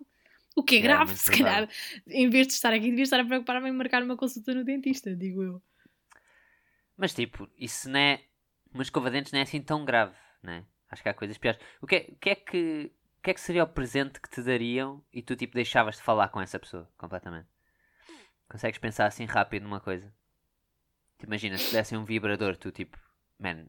O 0.54 0.62
que 0.62 0.76
é 0.76 0.78
É, 0.78 0.82
grave, 0.82 1.06
muito 1.06 1.18
se 1.22 1.30
calhar, 1.30 1.68
em 2.06 2.28
vez 2.28 2.46
de 2.46 2.52
estar 2.52 2.72
aqui, 2.72 2.90
devia 2.90 3.04
estar 3.04 3.18
a 3.18 3.24
preocupar-me 3.24 3.70
em 3.70 3.72
marcar 3.72 4.02
uma 4.02 4.16
consulta 4.16 4.54
no 4.54 4.62
dentista, 4.62 5.16
digo 5.16 5.42
eu. 5.42 5.62
Mas 6.96 7.14
tipo, 7.14 7.48
isso 7.56 7.88
não 7.88 7.98
é. 7.98 8.22
Uma 8.72 8.82
escova 8.82 9.10
de 9.10 9.16
dentes 9.16 9.32
não 9.32 9.40
é 9.40 9.42
assim 9.42 9.60
tão 9.60 9.84
grave, 9.84 10.14
né? 10.42 10.64
Acho 10.90 11.02
que 11.02 11.08
há 11.08 11.14
coisas 11.14 11.38
piores. 11.38 11.58
O 11.80 11.86
que 11.86 11.96
é, 11.96 12.06
o 12.10 12.16
que, 12.16 12.30
é 12.30 12.34
que, 12.34 12.92
o 13.18 13.22
que 13.22 13.30
é 13.30 13.34
que 13.34 13.40
seria 13.40 13.64
o 13.64 13.66
presente 13.66 14.20
que 14.20 14.28
te 14.28 14.42
dariam 14.42 15.02
e 15.12 15.22
tu 15.22 15.34
tipo 15.34 15.54
deixavas 15.54 15.96
de 15.96 16.02
falar 16.02 16.28
com 16.28 16.40
essa 16.40 16.58
pessoa 16.58 16.88
completamente? 16.98 17.48
Consegues 18.48 18.78
pensar 18.78 19.06
assim 19.06 19.24
rápido 19.24 19.62
numa 19.62 19.80
coisa? 19.80 20.12
Te 21.20 21.26
imagina, 21.26 21.56
se 21.58 21.72
dessem 21.72 21.96
um 21.98 22.04
vibrador, 22.04 22.56
tu 22.56 22.70
tipo, 22.72 22.98
man, 23.38 23.66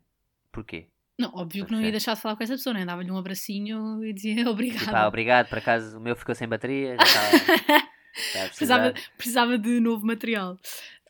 porquê? 0.52 0.88
Não, 1.20 1.30
óbvio 1.36 1.66
que 1.66 1.72
não 1.72 1.82
ia 1.82 1.92
deixar 1.92 2.16
de 2.16 2.22
falar 2.22 2.36
com 2.36 2.44
essa 2.44 2.54
pessoa, 2.54 2.74
né? 2.74 2.86
Dava-lhe 2.86 3.12
um 3.12 3.18
abracinho 3.18 4.04
e 4.04 4.14
dizia 4.14 4.50
obrigada. 4.50 4.80
Tipo, 4.86 4.96
ah, 4.96 5.08
obrigado, 5.08 5.50
por 5.50 5.58
acaso 5.60 5.98
o 5.98 6.02
meu 6.02 6.16
ficou 6.16 6.34
sem 6.34 6.48
bateria, 6.48 6.96
já 6.98 7.04
estava. 7.04 7.92
estava 8.16 8.48
precisava, 8.48 8.94
precisava 9.18 9.58
de 9.58 9.80
novo 9.80 10.06
material. 10.06 10.58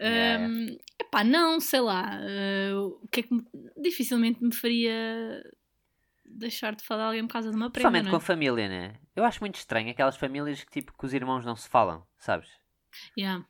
Yeah, 0.02 0.48
Hum, 0.48 0.78
epá, 1.00 1.24
não, 1.24 1.60
sei 1.60 1.80
lá. 1.80 2.18
eh, 2.24 2.74
o 2.74 3.08
que 3.12 3.20
é 3.20 3.24
que 3.24 3.34
me- 3.34 3.46
dificilmente 3.78 4.44
me 4.44 4.54
faria 4.54 5.44
deixar 6.26 6.76
de 6.76 6.84
falar 6.84 7.04
de 7.04 7.08
alguém 7.10 7.28
por 7.28 7.34
causa 7.34 7.52
de 7.52 7.56
uma 7.56 7.70
prenda, 7.70 7.90
Principalmente 7.90 8.10
com 8.10 8.16
é? 8.16 8.18
a 8.18 8.22
família, 8.22 8.68
né? 8.68 8.96
Eu 9.16 9.24
acho 9.24 9.40
muito 9.42 9.56
estranho 9.56 9.92
aquelas 9.92 10.18
famílias 10.18 10.64
que 10.64 10.72
tipo 10.72 10.92
que 10.98 11.06
os 11.06 11.14
irmãos 11.14 11.46
não 11.46 11.56
se 11.56 11.70
falam, 11.70 12.04
sabes? 12.18 12.50
Yeah. 13.18 13.46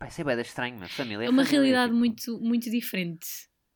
Pá, 0.00 0.06
isso 0.08 0.20
é 0.22 0.24
bem 0.24 0.40
estranho, 0.40 0.78
meu. 0.78 0.88
Família 0.88 1.24
é 1.24 1.26
É 1.26 1.30
uma 1.30 1.44
família, 1.44 1.60
realidade 1.60 1.88
tipo. 1.92 1.98
muito, 1.98 2.40
muito 2.40 2.70
diferente. 2.70 3.26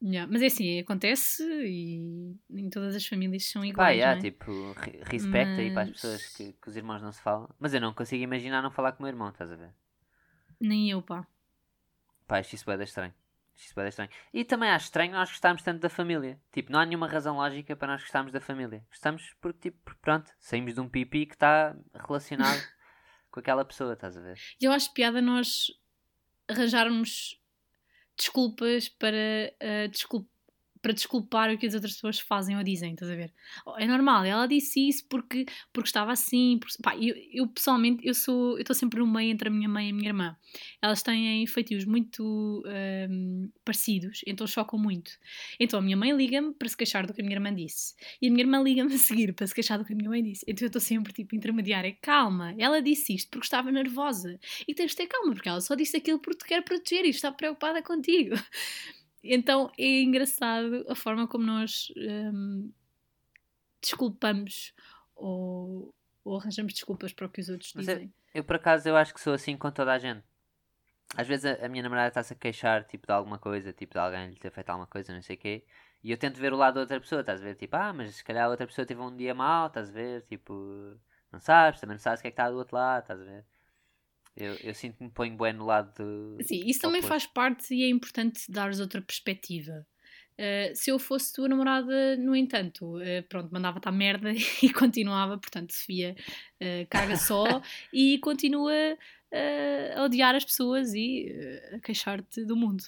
Yeah, 0.02 0.30
Mas 0.30 0.40
é 0.42 0.46
assim, 0.46 0.78
acontece 0.80 1.42
e 1.44 2.34
em 2.50 2.70
todas 2.70 2.94
as 2.96 3.06
famílias 3.06 3.44
são 3.50 3.60
Pá, 3.60 3.68
iguais. 3.68 3.96
yeah, 3.98 4.14
não 4.14 4.18
é? 4.26 4.30
tipo, 4.30 4.72
re- 4.72 5.00
respeito 5.04 5.60
aí 5.60 5.70
para 5.70 5.82
as 5.82 5.88
Mas- 5.90 6.00
pessoas 6.00 6.28
que, 6.36 6.52
que 6.54 6.68
os 6.68 6.76
irmãos 6.76 7.02
não 7.02 7.12
se 7.12 7.20
falam. 7.20 7.54
Mas 7.60 7.74
eu 7.74 7.80
não 7.80 7.92
consigo 7.92 8.22
imaginar 8.24 8.62
não 8.62 8.70
falar 8.70 8.92
com 8.92 9.00
o 9.00 9.02
meu 9.02 9.12
irmão, 9.12 9.28
estás 9.28 9.52
a 9.52 9.56
ver? 9.56 9.70
Nem 10.58 10.90
eu, 10.90 11.02
pá. 11.02 11.26
Pá, 12.26 12.38
acho 12.38 12.54
isso 12.54 12.64
bem 12.66 12.82
estranho. 12.82 13.12
Acho 13.54 13.66
isso 13.66 13.74
de 13.74 13.88
estranho. 13.88 14.10
E 14.32 14.44
também 14.44 14.70
acho 14.70 14.86
estranho 14.86 15.12
nós 15.12 15.28
gostarmos 15.28 15.62
tanto 15.62 15.80
da 15.80 15.90
família. 15.90 16.40
Tipo, 16.52 16.72
não 16.72 16.80
há 16.80 16.86
nenhuma 16.86 17.06
razão 17.06 17.36
lógica 17.36 17.76
para 17.76 17.88
nós 17.88 18.00
gostarmos 18.00 18.32
da 18.32 18.40
família. 18.40 18.82
Gostamos 18.88 19.34
porque, 19.42 19.70
tipo, 19.70 19.94
pronto, 20.00 20.32
saímos 20.38 20.72
de 20.74 20.80
um 20.80 20.88
pipi 20.88 21.26
que 21.26 21.34
está 21.34 21.76
relacionado 21.94 22.60
com 23.30 23.40
aquela 23.40 23.64
pessoa, 23.64 23.92
estás 23.92 24.16
a 24.16 24.20
ver? 24.20 24.38
Eu 24.60 24.72
acho 24.72 24.92
piada 24.92 25.20
nós 25.22 25.66
arranjarmos 26.48 27.40
desculpas 28.18 28.88
para, 28.90 29.52
ah, 29.60 29.88
descul- 29.88 30.28
para 30.84 30.92
desculpar 30.92 31.50
o 31.50 31.56
que 31.56 31.64
as 31.66 31.72
outras 31.72 31.94
pessoas 31.94 32.20
fazem 32.20 32.58
ou 32.58 32.62
dizem, 32.62 32.92
estás 32.92 33.10
a 33.10 33.16
ver? 33.16 33.32
Oh, 33.64 33.74
É 33.78 33.86
normal, 33.86 34.22
ela 34.26 34.46
disse 34.46 34.86
isso 34.86 35.06
porque, 35.08 35.46
porque 35.72 35.88
estava 35.88 36.12
assim. 36.12 36.58
porque- 36.60 36.74
pá, 36.82 36.94
eu, 36.96 37.14
eu, 37.32 37.48
pessoalmente, 37.48 38.06
eu 38.06 38.12
sou 38.12 38.52
eu 38.56 38.60
estou 38.60 38.76
sempre 38.76 38.98
no 39.00 39.06
meio 39.06 39.30
entre 39.32 39.48
a 39.48 39.50
minha 39.50 39.66
mãe 39.68 39.88
e 39.88 39.90
a 39.92 39.94
minha 39.94 40.08
irmã. 40.10 40.36
Elas 40.82 41.02
têm 41.02 41.46
feitios 41.46 41.86
muito 41.86 42.62
ahm, 42.66 43.48
parecidos, 43.64 44.20
então 44.26 44.46
chocam 44.46 44.78
muito. 44.78 45.10
Então 45.58 45.78
a 45.78 45.82
minha 45.82 45.96
mãe 45.96 46.12
liga-me 46.12 46.52
para 46.52 46.68
se 46.68 46.76
queixar 46.76 47.06
do 47.06 47.14
que 47.14 47.22
a 47.22 47.24
minha 47.24 47.36
irmã 47.36 47.54
disse. 47.54 47.94
E 48.20 48.28
a 48.28 48.30
minha 48.30 48.42
irmã 48.44 48.62
liga-me 48.62 48.92
a 48.94 48.98
seguir 48.98 49.32
para 49.32 49.46
se 49.46 49.54
queixar 49.54 49.78
do 49.78 49.86
que 49.86 49.94
a 49.94 49.96
minha 49.96 50.10
mãe 50.10 50.22
disse. 50.22 50.44
Então 50.46 50.66
eu 50.66 50.68
estou 50.68 50.80
sempre 50.82 51.12
tipo 51.14 51.34
intermediária. 51.34 51.96
Calma, 52.02 52.54
ela 52.58 52.82
disse 52.82 53.14
isto 53.14 53.30
porque 53.30 53.46
estava 53.46 53.72
nervosa. 53.72 54.38
E 54.68 54.74
tens 54.74 54.90
de 54.90 54.96
ter 54.98 55.06
calma, 55.06 55.32
porque 55.32 55.48
ela 55.48 55.60
só 55.62 55.74
disse 55.74 55.96
aquilo 55.96 56.18
porque 56.18 56.44
te 56.44 56.48
quer 56.48 56.62
proteger 56.62 57.04
e 57.06 57.10
está 57.10 57.32
preocupada 57.32 57.82
contigo. 57.82 58.34
Então 59.24 59.72
é 59.78 60.02
engraçado 60.02 60.84
a 60.88 60.94
forma 60.94 61.26
como 61.26 61.44
nós 61.44 61.92
hum, 61.96 62.70
desculpamos 63.80 64.74
ou, 65.16 65.94
ou 66.22 66.38
arranjamos 66.38 66.74
desculpas 66.74 67.12
para 67.12 67.26
o 67.26 67.30
que 67.30 67.40
os 67.40 67.48
outros 67.48 67.72
Mas 67.74 67.86
dizem. 67.86 68.12
Eu, 68.34 68.44
por 68.44 68.56
acaso, 68.56 68.88
eu 68.88 68.96
acho 68.96 69.14
que 69.14 69.20
sou 69.20 69.32
assim 69.32 69.56
com 69.56 69.70
toda 69.70 69.92
a 69.92 69.98
gente. 69.98 70.24
Às 71.16 71.26
vezes 71.26 71.44
a, 71.44 71.66
a 71.66 71.68
minha 71.68 71.82
namorada 71.82 72.08
está-se 72.08 72.32
a 72.32 72.36
queixar, 72.36 72.84
tipo, 72.84 73.06
de 73.06 73.12
alguma 73.12 73.38
coisa, 73.38 73.72
tipo, 73.72 73.94
de 73.94 73.98
alguém 73.98 74.30
lhe 74.30 74.36
ter 74.36 74.50
feito 74.50 74.70
alguma 74.70 74.86
coisa, 74.86 75.14
não 75.14 75.22
sei 75.22 75.36
o 75.36 75.38
quê. 75.38 75.64
E 76.02 76.10
eu 76.10 76.18
tento 76.18 76.38
ver 76.38 76.52
o 76.52 76.56
lado 76.56 76.74
da 76.74 76.80
outra 76.80 77.00
pessoa, 77.00 77.20
estás 77.20 77.40
a 77.40 77.44
ver? 77.44 77.54
Tipo, 77.54 77.76
ah, 77.76 77.92
mas 77.92 78.16
se 78.16 78.24
calhar 78.24 78.46
a 78.46 78.48
outra 78.50 78.66
pessoa 78.66 78.84
teve 78.84 79.00
um 79.00 79.16
dia 79.16 79.34
mau, 79.34 79.68
estás 79.68 79.88
a 79.88 79.92
ver? 79.92 80.22
Tipo, 80.22 80.52
não 81.32 81.40
sabes, 81.40 81.80
também 81.80 81.94
não 81.94 82.00
sabes 82.00 82.20
o 82.20 82.22
que 82.22 82.28
é 82.28 82.30
que 82.30 82.34
está 82.34 82.50
do 82.50 82.56
outro 82.56 82.76
lado, 82.76 83.02
estás 83.02 83.20
a 83.20 83.24
ver? 83.24 83.44
Eu, 84.36 84.54
eu 84.62 84.74
sinto 84.74 84.98
que 84.98 85.04
me 85.04 85.10
ponho 85.10 85.36
bem 85.36 85.52
no 85.52 85.64
lado 85.64 85.92
do. 85.94 86.42
Sim, 86.42 86.64
isso 86.66 86.80
também 86.80 87.00
oposto. 87.00 87.08
faz 87.08 87.26
parte 87.26 87.74
e 87.74 87.84
é 87.84 87.88
importante 87.88 88.50
dares 88.50 88.80
outra 88.80 89.00
perspectiva. 89.00 89.86
Uh, 90.34 90.74
se 90.74 90.90
eu 90.90 90.98
fosse 90.98 91.32
tua 91.32 91.48
namorada, 91.48 92.16
no 92.16 92.34
entanto, 92.34 92.96
uh, 92.96 93.22
pronto, 93.28 93.52
mandava-te 93.52 93.88
à 93.88 93.92
merda 93.92 94.32
e 94.62 94.72
continuava, 94.72 95.38
portanto, 95.38 95.72
Sofia, 95.72 96.16
uh, 96.60 96.86
caga 96.90 97.16
só 97.16 97.62
e 97.92 98.18
continua 98.18 98.96
a 99.96 100.04
odiar 100.04 100.32
as 100.36 100.44
pessoas 100.44 100.94
e 100.94 101.28
a 101.72 101.80
queixar-te 101.80 102.44
do 102.44 102.54
mundo. 102.54 102.84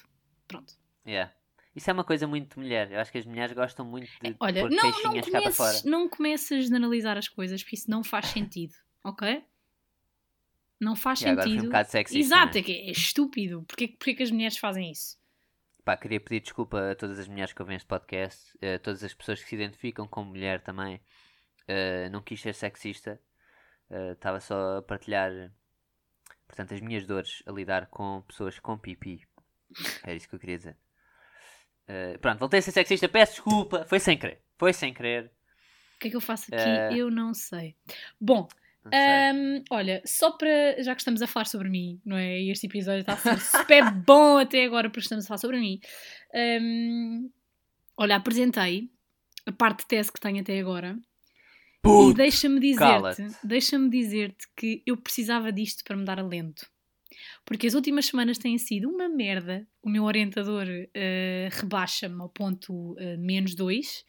Pronto. 0.47 0.73
Yeah. 1.05 1.33
Isso 1.75 1.89
é 1.89 1.93
uma 1.93 2.05
coisa 2.05 2.25
muito 2.25 2.57
mulher. 2.57 2.89
Eu 2.89 3.01
acho 3.01 3.11
que 3.11 3.17
as 3.17 3.25
mulheres 3.25 3.53
gostam 3.53 3.85
muito 3.85 4.09
de 4.21 4.33
Olha, 4.39 4.61
pôr 4.61 4.71
não, 4.71 4.83
não, 4.83 4.91
queixinhas 4.93 5.25
cá 5.29 5.41
para 5.41 5.51
fora. 5.51 5.69
comeces, 5.71 5.83
não 5.83 6.09
comeces 6.09 6.71
a 6.71 6.75
analisar 6.77 7.17
as 7.17 7.27
coisas, 7.27 7.61
porque 7.61 7.75
isso 7.75 7.91
não 7.91 8.01
faz 8.01 8.27
sentido, 8.27 8.73
ok? 9.03 9.43
Não 10.79 10.95
faz 10.95 11.21
E 11.21 11.27
agora 11.29 11.47
fui 11.47 11.57
um 11.57 11.61
sentido. 11.61 11.85
sexista, 11.85 12.17
Exato, 12.19 12.53
não 12.53 12.59
é, 12.59 12.63
que 12.63 12.71
é 12.71 12.91
estúpido. 12.91 13.63
Porquê, 13.63 13.87
porquê 13.87 14.13
que 14.15 14.23
as 14.23 14.31
mulheres 14.31 14.57
fazem 14.57 14.91
isso? 14.91 15.17
Pá, 15.83 15.95
queria 15.97 16.19
pedir 16.19 16.41
desculpa 16.41 16.91
a 16.91 16.95
todas 16.95 17.17
as 17.17 17.27
mulheres 17.27 17.53
que 17.53 17.61
ouvem 17.61 17.77
este 17.77 17.87
podcast, 17.87 18.53
a 18.61 18.77
todas 18.79 19.03
as 19.03 19.13
pessoas 19.13 19.41
que 19.41 19.49
se 19.49 19.55
identificam 19.55 20.07
como 20.07 20.29
mulher 20.29 20.61
também. 20.61 20.97
Uh, 21.67 22.09
não 22.11 22.21
quis 22.21 22.41
ser 22.41 22.53
sexista, 22.53 23.19
uh, 23.89 24.11
estava 24.11 24.39
só 24.39 24.77
a 24.77 24.81
partilhar, 24.81 25.31
portanto, 26.47 26.73
as 26.73 26.81
minhas 26.81 27.05
dores 27.05 27.41
a 27.45 27.51
lidar 27.51 27.87
com 27.87 28.21
pessoas 28.27 28.59
com 28.59 28.77
pipi. 28.77 29.25
Era 30.03 30.13
isso 30.15 30.29
que 30.29 30.35
eu 30.35 30.39
queria 30.39 30.57
dizer. 30.57 30.77
Uh, 31.87 32.19
pronto, 32.19 32.39
voltei 32.39 32.59
a 32.59 32.61
ser 32.61 32.71
sexista, 32.71 33.07
peço 33.07 33.33
desculpa, 33.33 33.85
foi 33.85 33.99
sem 33.99 34.17
querer, 34.17 34.41
foi 34.57 34.73
sem 34.73 34.93
querer. 34.93 35.31
O 35.95 35.99
que 35.99 36.07
é 36.09 36.11
que 36.11 36.15
eu 36.17 36.21
faço 36.21 36.53
aqui? 36.53 36.61
Eh, 36.63 36.97
Eu 36.97 37.09
não 37.09 37.33
sei. 37.33 37.75
Bom, 38.19 38.47
Hum, 38.93 39.63
olha, 39.69 40.01
só 40.05 40.31
para. 40.31 40.81
Já 40.81 40.95
que 40.95 41.01
estamos 41.01 41.21
a 41.21 41.27
falar 41.27 41.45
sobre 41.45 41.69
mim, 41.69 41.99
não 42.05 42.17
é? 42.17 42.39
E 42.41 42.51
este 42.51 42.67
episódio 42.67 43.01
está 43.01 43.13
a 43.13 43.17
ser 43.17 43.39
super 43.39 43.91
bom 44.05 44.37
até 44.37 44.65
agora 44.65 44.89
porque 44.89 45.01
estamos 45.01 45.25
a 45.25 45.27
falar 45.27 45.37
sobre 45.37 45.59
mim. 45.59 45.79
Hum, 46.33 47.29
olha, 47.97 48.15
apresentei 48.15 48.89
a 49.45 49.51
parte 49.51 49.79
de 49.79 49.87
tese 49.87 50.11
que 50.11 50.19
tenho 50.19 50.41
até 50.41 50.59
agora. 50.59 50.97
E 50.99 51.79
Puto, 51.81 52.13
deixa-me 52.15 52.59
dizer-te, 52.59 53.27
deixa-me 53.43 53.89
dizer-te 53.89 54.45
que 54.55 54.83
eu 54.85 54.97
precisava 54.97 55.51
disto 55.51 55.83
para 55.83 55.95
me 55.95 56.03
dar 56.03 56.19
alento. 56.19 56.67
Porque 57.45 57.65
as 57.65 57.73
últimas 57.73 58.07
semanas 58.07 58.37
têm 58.37 58.57
sido 58.57 58.89
uma 58.89 59.07
merda. 59.07 59.65
O 59.81 59.89
meu 59.89 60.03
orientador 60.03 60.65
eh, 60.93 61.47
rebaixa-me 61.51 62.21
ao 62.21 62.29
ponto 62.29 62.95
eh, 62.99 63.15
menos 63.15 63.55
2. 63.55 64.05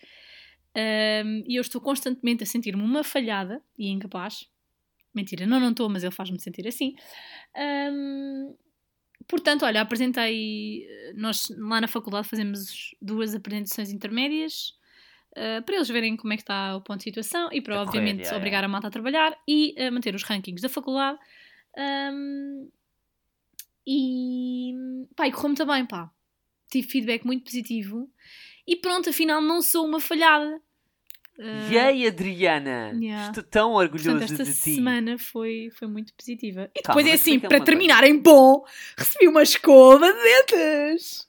e 1.46 1.56
eu 1.56 1.60
estou 1.60 1.80
constantemente 1.80 2.42
a 2.42 2.46
sentir-me 2.46 2.82
uma 2.82 3.04
falhada 3.04 3.62
e 3.78 3.88
incapaz. 3.88 4.48
Mentira, 5.14 5.46
não, 5.46 5.58
não 5.58 5.70
estou, 5.70 5.88
mas 5.88 6.02
ele 6.04 6.12
faz-me 6.12 6.40
sentir 6.40 6.66
assim. 6.66 6.94
Ahm, 7.56 8.54
portanto, 9.26 9.64
olha, 9.64 9.80
apresentei. 9.80 10.86
Nós 11.14 11.48
lá 11.56 11.80
na 11.80 11.88
faculdade 11.88 12.28
fazemos 12.28 12.94
duas 13.00 13.34
apresentações 13.34 13.90
intermédias 13.90 14.74
uh, 15.32 15.62
para 15.64 15.76
eles 15.76 15.88
verem 15.88 16.16
como 16.16 16.32
é 16.32 16.36
que 16.36 16.42
está 16.42 16.76
o 16.76 16.80
ponto 16.80 16.98
de 16.98 17.04
situação 17.04 17.48
e 17.52 17.60
para, 17.60 17.74
correr, 17.74 17.86
obviamente, 17.86 18.24
já, 18.24 18.30
já. 18.30 18.36
obrigar 18.36 18.64
a 18.64 18.68
malta 18.68 18.88
a 18.88 18.90
trabalhar 18.90 19.36
e 19.46 19.74
a 19.80 19.90
manter 19.90 20.14
os 20.14 20.22
rankings 20.22 20.62
da 20.62 20.68
faculdade. 20.68 21.18
Um, 22.12 22.70
e 23.86 24.74
pá, 25.16 25.26
e 25.26 25.32
correu-me 25.32 25.56
também, 25.56 25.86
pá. 25.86 26.10
Tive 26.70 26.86
feedback 26.86 27.24
muito 27.24 27.44
positivo 27.44 28.10
e 28.66 28.76
pronto, 28.76 29.08
afinal 29.08 29.40
não 29.40 29.62
sou 29.62 29.86
uma 29.86 29.98
falhada. 29.98 30.60
Uh, 31.38 31.70
E 31.70 31.78
aí, 31.78 32.06
Adriana? 32.06 32.90
yeah. 33.00 33.28
Estou 33.28 33.44
tão 33.44 33.72
orgulhoso 33.74 34.10
Portanto, 34.18 34.32
esta 34.40 34.44
de 34.44 34.54
ti. 34.54 34.74
semana 34.74 35.16
foi, 35.18 35.70
foi 35.72 35.86
muito 35.86 36.12
positiva. 36.14 36.68
E 36.74 36.82
Calma, 36.82 37.00
depois 37.00 37.06
é 37.06 37.10
mas 37.12 37.20
assim, 37.20 37.38
para 37.38 37.48
coisa. 37.50 37.64
terminar 37.64 38.02
em 38.04 38.18
bom, 38.18 38.64
recebi 38.96 39.28
uma 39.28 39.42
escova 39.42 40.12
de 40.12 40.18
dentes. 40.50 41.28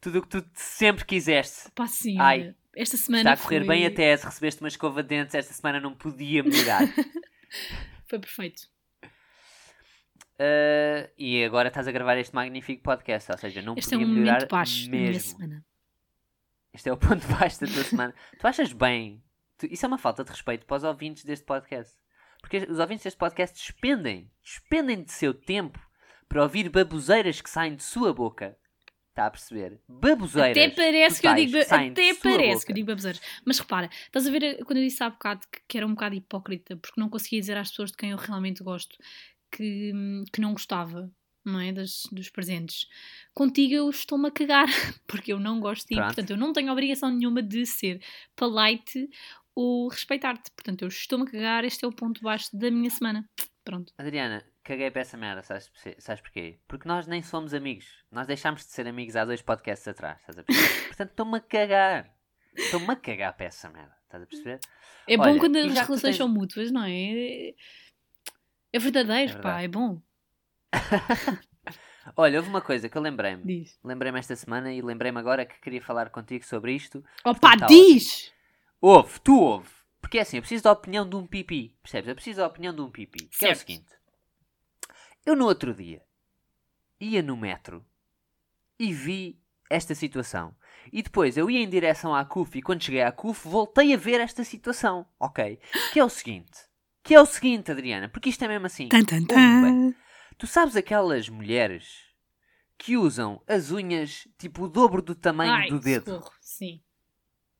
Tudo 0.00 0.18
o 0.18 0.22
que 0.22 0.28
tu 0.28 0.44
sempre 0.54 1.04
quiseste. 1.04 1.70
Pá, 1.74 1.86
sim, 1.86 2.16
Ai, 2.18 2.54
esta 2.74 2.96
semana 2.96 3.30
Está 3.30 3.32
a 3.32 3.36
correr 3.44 3.60
foi, 3.60 3.68
bem 3.68 3.86
a 3.86 3.90
tese, 3.92 4.24
recebeste 4.24 4.60
uma 4.60 4.68
escova 4.68 5.02
de 5.02 5.08
dentes, 5.10 5.34
esta 5.34 5.52
semana 5.52 5.80
não 5.80 5.94
podia 5.94 6.42
melhorar. 6.42 6.82
foi 8.08 8.18
perfeito. 8.18 8.62
Uh, 10.40 11.08
e 11.18 11.44
agora 11.44 11.66
estás 11.68 11.88
a 11.88 11.92
gravar 11.92 12.16
este 12.16 12.32
magnífico 12.34 12.80
podcast, 12.82 13.30
ou 13.32 13.38
seja, 13.38 13.60
não 13.60 13.74
Este 13.76 13.94
é 13.94 13.98
podia 13.98 14.06
um 14.06 14.16
melhorar 14.16 14.46
mesmo. 14.88 15.38
Este 16.72 16.88
é 16.88 16.92
o 16.92 16.96
ponto 16.96 17.26
baixo 17.38 17.60
da 17.60 17.66
tua 17.66 17.84
semana. 17.84 18.14
Tu 18.38 18.46
achas 18.46 18.72
bem? 18.72 19.22
Tu- 19.56 19.66
isso 19.66 19.84
é 19.84 19.88
uma 19.88 19.98
falta 19.98 20.24
de 20.24 20.30
respeito 20.30 20.66
para 20.66 20.76
os 20.76 20.84
ouvintes 20.84 21.24
deste 21.24 21.44
podcast. 21.44 21.94
Porque 22.40 22.58
os 22.58 22.78
ouvintes 22.78 23.04
deste 23.04 23.18
podcast 23.18 23.56
despendem, 23.58 24.30
despendem 24.44 25.02
de 25.02 25.12
seu 25.12 25.34
tempo 25.34 25.78
para 26.28 26.42
ouvir 26.42 26.68
baboseiras 26.68 27.40
que 27.40 27.50
saem 27.50 27.74
de 27.74 27.82
sua 27.82 28.12
boca. 28.14 28.56
Está 29.10 29.26
a 29.26 29.30
perceber? 29.30 29.80
Baboseiras. 29.88 30.56
Até 30.56 30.68
parece 30.70 31.20
que 31.20 31.26
eu 31.26 31.34
digo, 31.34 31.58
até 31.58 32.14
parece 32.22 32.64
que 32.64 32.70
eu 32.70 32.74
digo 32.76 32.86
baboseiros. 32.86 33.20
Mas 33.44 33.58
repara, 33.58 33.90
estás 34.06 34.26
a 34.26 34.30
ver 34.30 34.42
eh, 34.44 34.54
quando 34.64 34.76
eu 34.76 34.84
disse 34.84 35.02
há 35.02 35.10
bocado 35.10 35.40
que, 35.50 35.60
que 35.66 35.76
era 35.76 35.84
um 35.84 35.90
bocado 35.94 36.14
hipócrita 36.14 36.76
porque 36.76 37.00
não 37.00 37.08
conseguia 37.08 37.40
dizer 37.40 37.56
às 37.56 37.70
pessoas 37.70 37.90
de 37.90 37.96
quem 37.96 38.10
eu 38.10 38.16
realmente 38.16 38.62
gosto 38.62 38.96
que, 39.50 39.90
hum, 39.92 40.22
que 40.32 40.40
não 40.40 40.52
gostava, 40.52 41.10
não 41.44 41.60
é? 41.60 41.72
Das, 41.72 42.02
dos 42.12 42.28
presentes. 42.30 42.86
Contigo 43.34 43.74
eu 43.74 43.90
estou-me 43.90 44.28
a 44.28 44.30
cagar 44.30 44.66
porque 45.06 45.32
eu 45.32 45.38
não 45.40 45.60
gosto 45.60 45.86
de 45.88 45.94
Pronto. 45.94 46.06
portanto 46.08 46.30
eu 46.30 46.36
não 46.36 46.52
tenho 46.52 46.70
obrigação 46.72 47.10
nenhuma 47.10 47.42
de 47.42 47.64
ser 47.66 48.02
polite 48.36 49.08
ou 49.54 49.88
respeitar-te. 49.88 50.50
Portanto 50.52 50.82
eu 50.82 50.88
estou-me 50.88 51.26
a 51.26 51.30
cagar, 51.30 51.64
este 51.64 51.84
é 51.84 51.88
o 51.88 51.92
ponto 51.92 52.20
baixo 52.22 52.48
da 52.56 52.70
minha 52.70 52.90
semana. 52.90 53.28
Pronto. 53.64 53.92
Adriana, 53.98 54.42
caguei 54.64 54.90
para 54.90 55.02
essa 55.02 55.16
merda, 55.16 55.42
sabes, 55.42 55.68
porquê? 55.68 55.96
sabes 55.98 56.22
porquê? 56.22 56.58
Porque 56.66 56.88
nós 56.88 57.06
nem 57.06 57.22
somos 57.22 57.52
amigos. 57.52 57.86
Nós 58.10 58.26
deixámos 58.26 58.64
de 58.64 58.70
ser 58.72 58.86
amigos 58.86 59.14
há 59.14 59.24
dois 59.26 59.42
podcasts 59.42 59.86
atrás, 59.86 60.18
estás 60.20 60.38
a 60.38 60.42
perceber? 60.42 60.86
Portanto, 60.88 61.10
estou-me 61.10 61.36
a 61.36 61.40
cagar. 61.40 62.14
Estou-me 62.56 62.90
a 62.90 62.96
cagar 62.96 63.36
para 63.36 63.46
essa 63.46 63.68
merda, 63.68 63.94
estás 64.04 64.22
a 64.22 64.26
perceber? 64.26 64.58
É 65.06 65.18
Olha, 65.18 65.32
bom 65.32 65.38
quando 65.38 65.56
as 65.56 65.64
relações 65.72 66.00
tens- 66.00 66.16
são 66.16 66.28
mútuas, 66.28 66.72
não 66.72 66.82
é? 66.82 67.52
É 68.72 68.78
verdadeiro, 68.78 69.32
É 69.32 69.34
pá, 69.34 69.40
verdade. 69.42 69.64
é 69.64 69.68
bom. 69.68 70.02
Olha, 72.16 72.38
houve 72.38 72.48
uma 72.48 72.60
coisa 72.60 72.88
que 72.88 72.96
eu 72.96 73.02
lembrei-me. 73.02 73.44
Diz. 73.44 73.78
Lembrei-me 73.84 74.18
esta 74.18 74.34
semana 74.34 74.72
e 74.72 74.80
lembrei-me 74.80 75.18
agora 75.18 75.44
que 75.44 75.60
queria 75.60 75.82
falar 75.82 76.10
contigo 76.10 76.44
sobre 76.44 76.72
isto. 76.74 77.04
Opa, 77.24 77.56
tá 77.56 77.66
diz! 77.66 78.32
Ouve, 78.80 79.20
tu 79.20 79.38
ouve. 79.38 79.68
Porque 80.00 80.18
é 80.18 80.22
assim, 80.22 80.38
eu 80.38 80.42
preciso 80.42 80.64
da 80.64 80.72
opinião 80.72 81.08
de 81.08 81.16
um 81.16 81.26
pipi. 81.26 81.76
Percebes? 81.82 82.08
Eu 82.08 82.14
preciso 82.14 82.38
da 82.38 82.46
opinião 82.46 82.74
de 82.74 82.80
um 82.80 82.90
pipi. 82.90 83.26
Que 83.26 83.46
é 83.46 83.52
o 83.52 83.54
Certo. 83.54 83.58
seguinte. 83.58 83.92
Eu 85.26 85.36
no 85.36 85.44
outro 85.44 85.74
dia 85.74 86.02
ia 87.00 87.22
no 87.22 87.36
metro 87.36 87.84
e 88.78 88.92
vi 88.92 89.38
esta 89.68 89.94
situação. 89.94 90.54
E 90.90 91.02
depois 91.02 91.36
eu 91.36 91.50
ia 91.50 91.60
em 91.60 91.68
direção 91.68 92.14
à 92.14 92.24
CUF 92.24 92.58
e 92.58 92.62
quando 92.62 92.82
cheguei 92.82 93.02
à 93.02 93.12
CUF 93.12 93.46
voltei 93.46 93.92
a 93.92 93.96
ver 93.96 94.20
esta 94.20 94.42
situação. 94.44 95.04
Ok? 95.20 95.60
Que 95.92 96.00
é 96.00 96.04
o 96.04 96.08
seguinte. 96.08 96.58
Que 97.02 97.14
é 97.14 97.20
o 97.20 97.26
seguinte, 97.26 97.70
Adriana. 97.70 98.08
Porque 98.08 98.30
isto 98.30 98.42
é 98.44 98.48
mesmo 98.48 98.66
assim. 98.66 98.88
Tan, 98.88 99.02
tan, 99.04 99.18
Ouve 99.18 99.26
tan. 99.26 99.94
Tu 100.38 100.46
sabes 100.46 100.76
aquelas 100.76 101.28
mulheres 101.28 102.06
que 102.78 102.96
usam 102.96 103.42
as 103.46 103.70
unhas 103.72 104.26
tipo 104.38 104.64
o 104.64 104.68
dobro 104.68 105.02
do 105.02 105.14
tamanho 105.14 105.52
Ai, 105.52 105.68
do 105.68 105.80
dedo? 105.80 106.04
socorro. 106.12 106.32
Sim, 106.40 106.80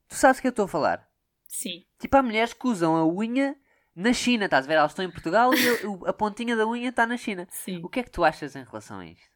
Tu 0.09 0.15
sabes 0.15 0.39
o 0.39 0.41
que 0.41 0.47
eu 0.47 0.51
estou 0.51 0.65
a 0.65 0.69
falar? 0.69 1.09
sim. 1.47 1.85
Tipo, 1.99 2.17
há 2.17 2.23
mulheres 2.23 2.53
que 2.55 2.67
usam 2.67 2.95
a 2.95 3.05
unha 3.07 3.57
na 3.97 4.13
China, 4.13 4.45
estás 4.45 4.65
a 4.65 4.69
ver? 4.69 4.75
Elas 4.75 4.93
estão 4.93 5.05
em 5.05 5.11
Portugal 5.11 5.51
e 5.53 6.07
a, 6.09 6.13
pontinha 6.13 6.55
da 6.55 6.67
unha 6.67 6.91
está 6.91 7.05
na 7.07 7.17
China. 7.17 7.49
Sim. 7.51 7.81
O 7.83 7.89
que 7.89 7.99
é 8.01 8.03
que 8.05 8.11
tu 8.11 8.23
achas 8.23 8.55
em 8.55 8.63
relação 8.63 9.01
a 9.01 9.07
isto? 9.07 9.27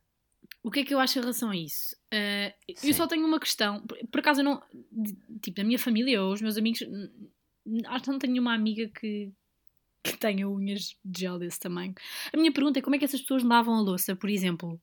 O 0.63 0.71
que 0.71 0.81
é 0.81 0.85
que 0.85 0.95
eu 0.95 1.01
acho 1.01 1.19
em 1.19 1.23
relação 1.23 1.51
a 1.51 1.57
isso? 1.57 1.97
Uh, 2.15 2.53
eu 2.85 2.95
só 2.95 3.09
tenho 3.09 3.27
uma 3.27 3.41
questão. 3.41 3.85
Por, 3.85 3.99
por 4.07 4.21
acaso 4.21 4.41
eu 4.41 4.45
não. 4.45 4.63
Tipo, 5.43 5.57
da 5.57 5.65
minha 5.65 5.79
família 5.79 6.23
ou 6.23 6.33
os 6.33 6.41
meus 6.41 6.57
amigos. 6.57 6.81
Acho 7.87 8.05
que 8.05 8.11
não 8.11 8.19
tenho 8.21 8.33
nenhuma 8.35 8.55
amiga 8.55 8.89
que, 8.89 9.33
que 10.03 10.17
tenha 10.17 10.49
unhas 10.49 10.97
de 11.05 11.21
gel 11.21 11.39
desse 11.39 11.61
tamanho. 11.61 11.95
A 12.33 12.37
minha 12.37 12.53
pergunta 12.53 12.79
é 12.79 12.83
como 12.83 12.97
é 12.97 12.99
que 12.99 13.05
essas 13.05 13.21
pessoas 13.21 13.43
lavam 13.43 13.75
a 13.75 13.81
louça, 13.81 14.17
por 14.17 14.29
exemplo? 14.29 14.81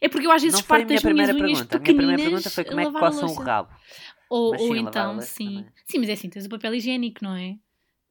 É 0.00 0.08
porque 0.08 0.26
eu 0.26 0.30
às 0.30 0.42
vezes 0.42 0.60
parto 0.62 0.86
minha 0.86 0.98
as 0.98 1.04
minhas 1.04 1.30
unhas 1.30 1.36
pergunta. 1.36 1.76
A 1.76 1.80
minha 1.80 1.94
primeira 1.94 2.16
pequeninas 2.16 2.22
pergunta 2.22 2.50
foi 2.50 2.64
como 2.64 2.80
é 2.80 2.86
que 2.86 2.92
coçam 2.92 3.28
o 3.28 3.34
rabo. 3.34 3.74
Ou, 4.30 4.52
ou 4.52 4.58
sim, 4.58 4.74
a 4.74 4.78
então, 4.78 5.20
sim. 5.20 5.44
também. 5.46 5.66
Sim, 5.84 5.98
mas 5.98 6.08
é 6.08 6.12
assim, 6.12 6.30
tens 6.30 6.46
o 6.46 6.48
papel 6.48 6.74
higiênico, 6.74 7.24
não 7.24 7.34
é? 7.34 7.58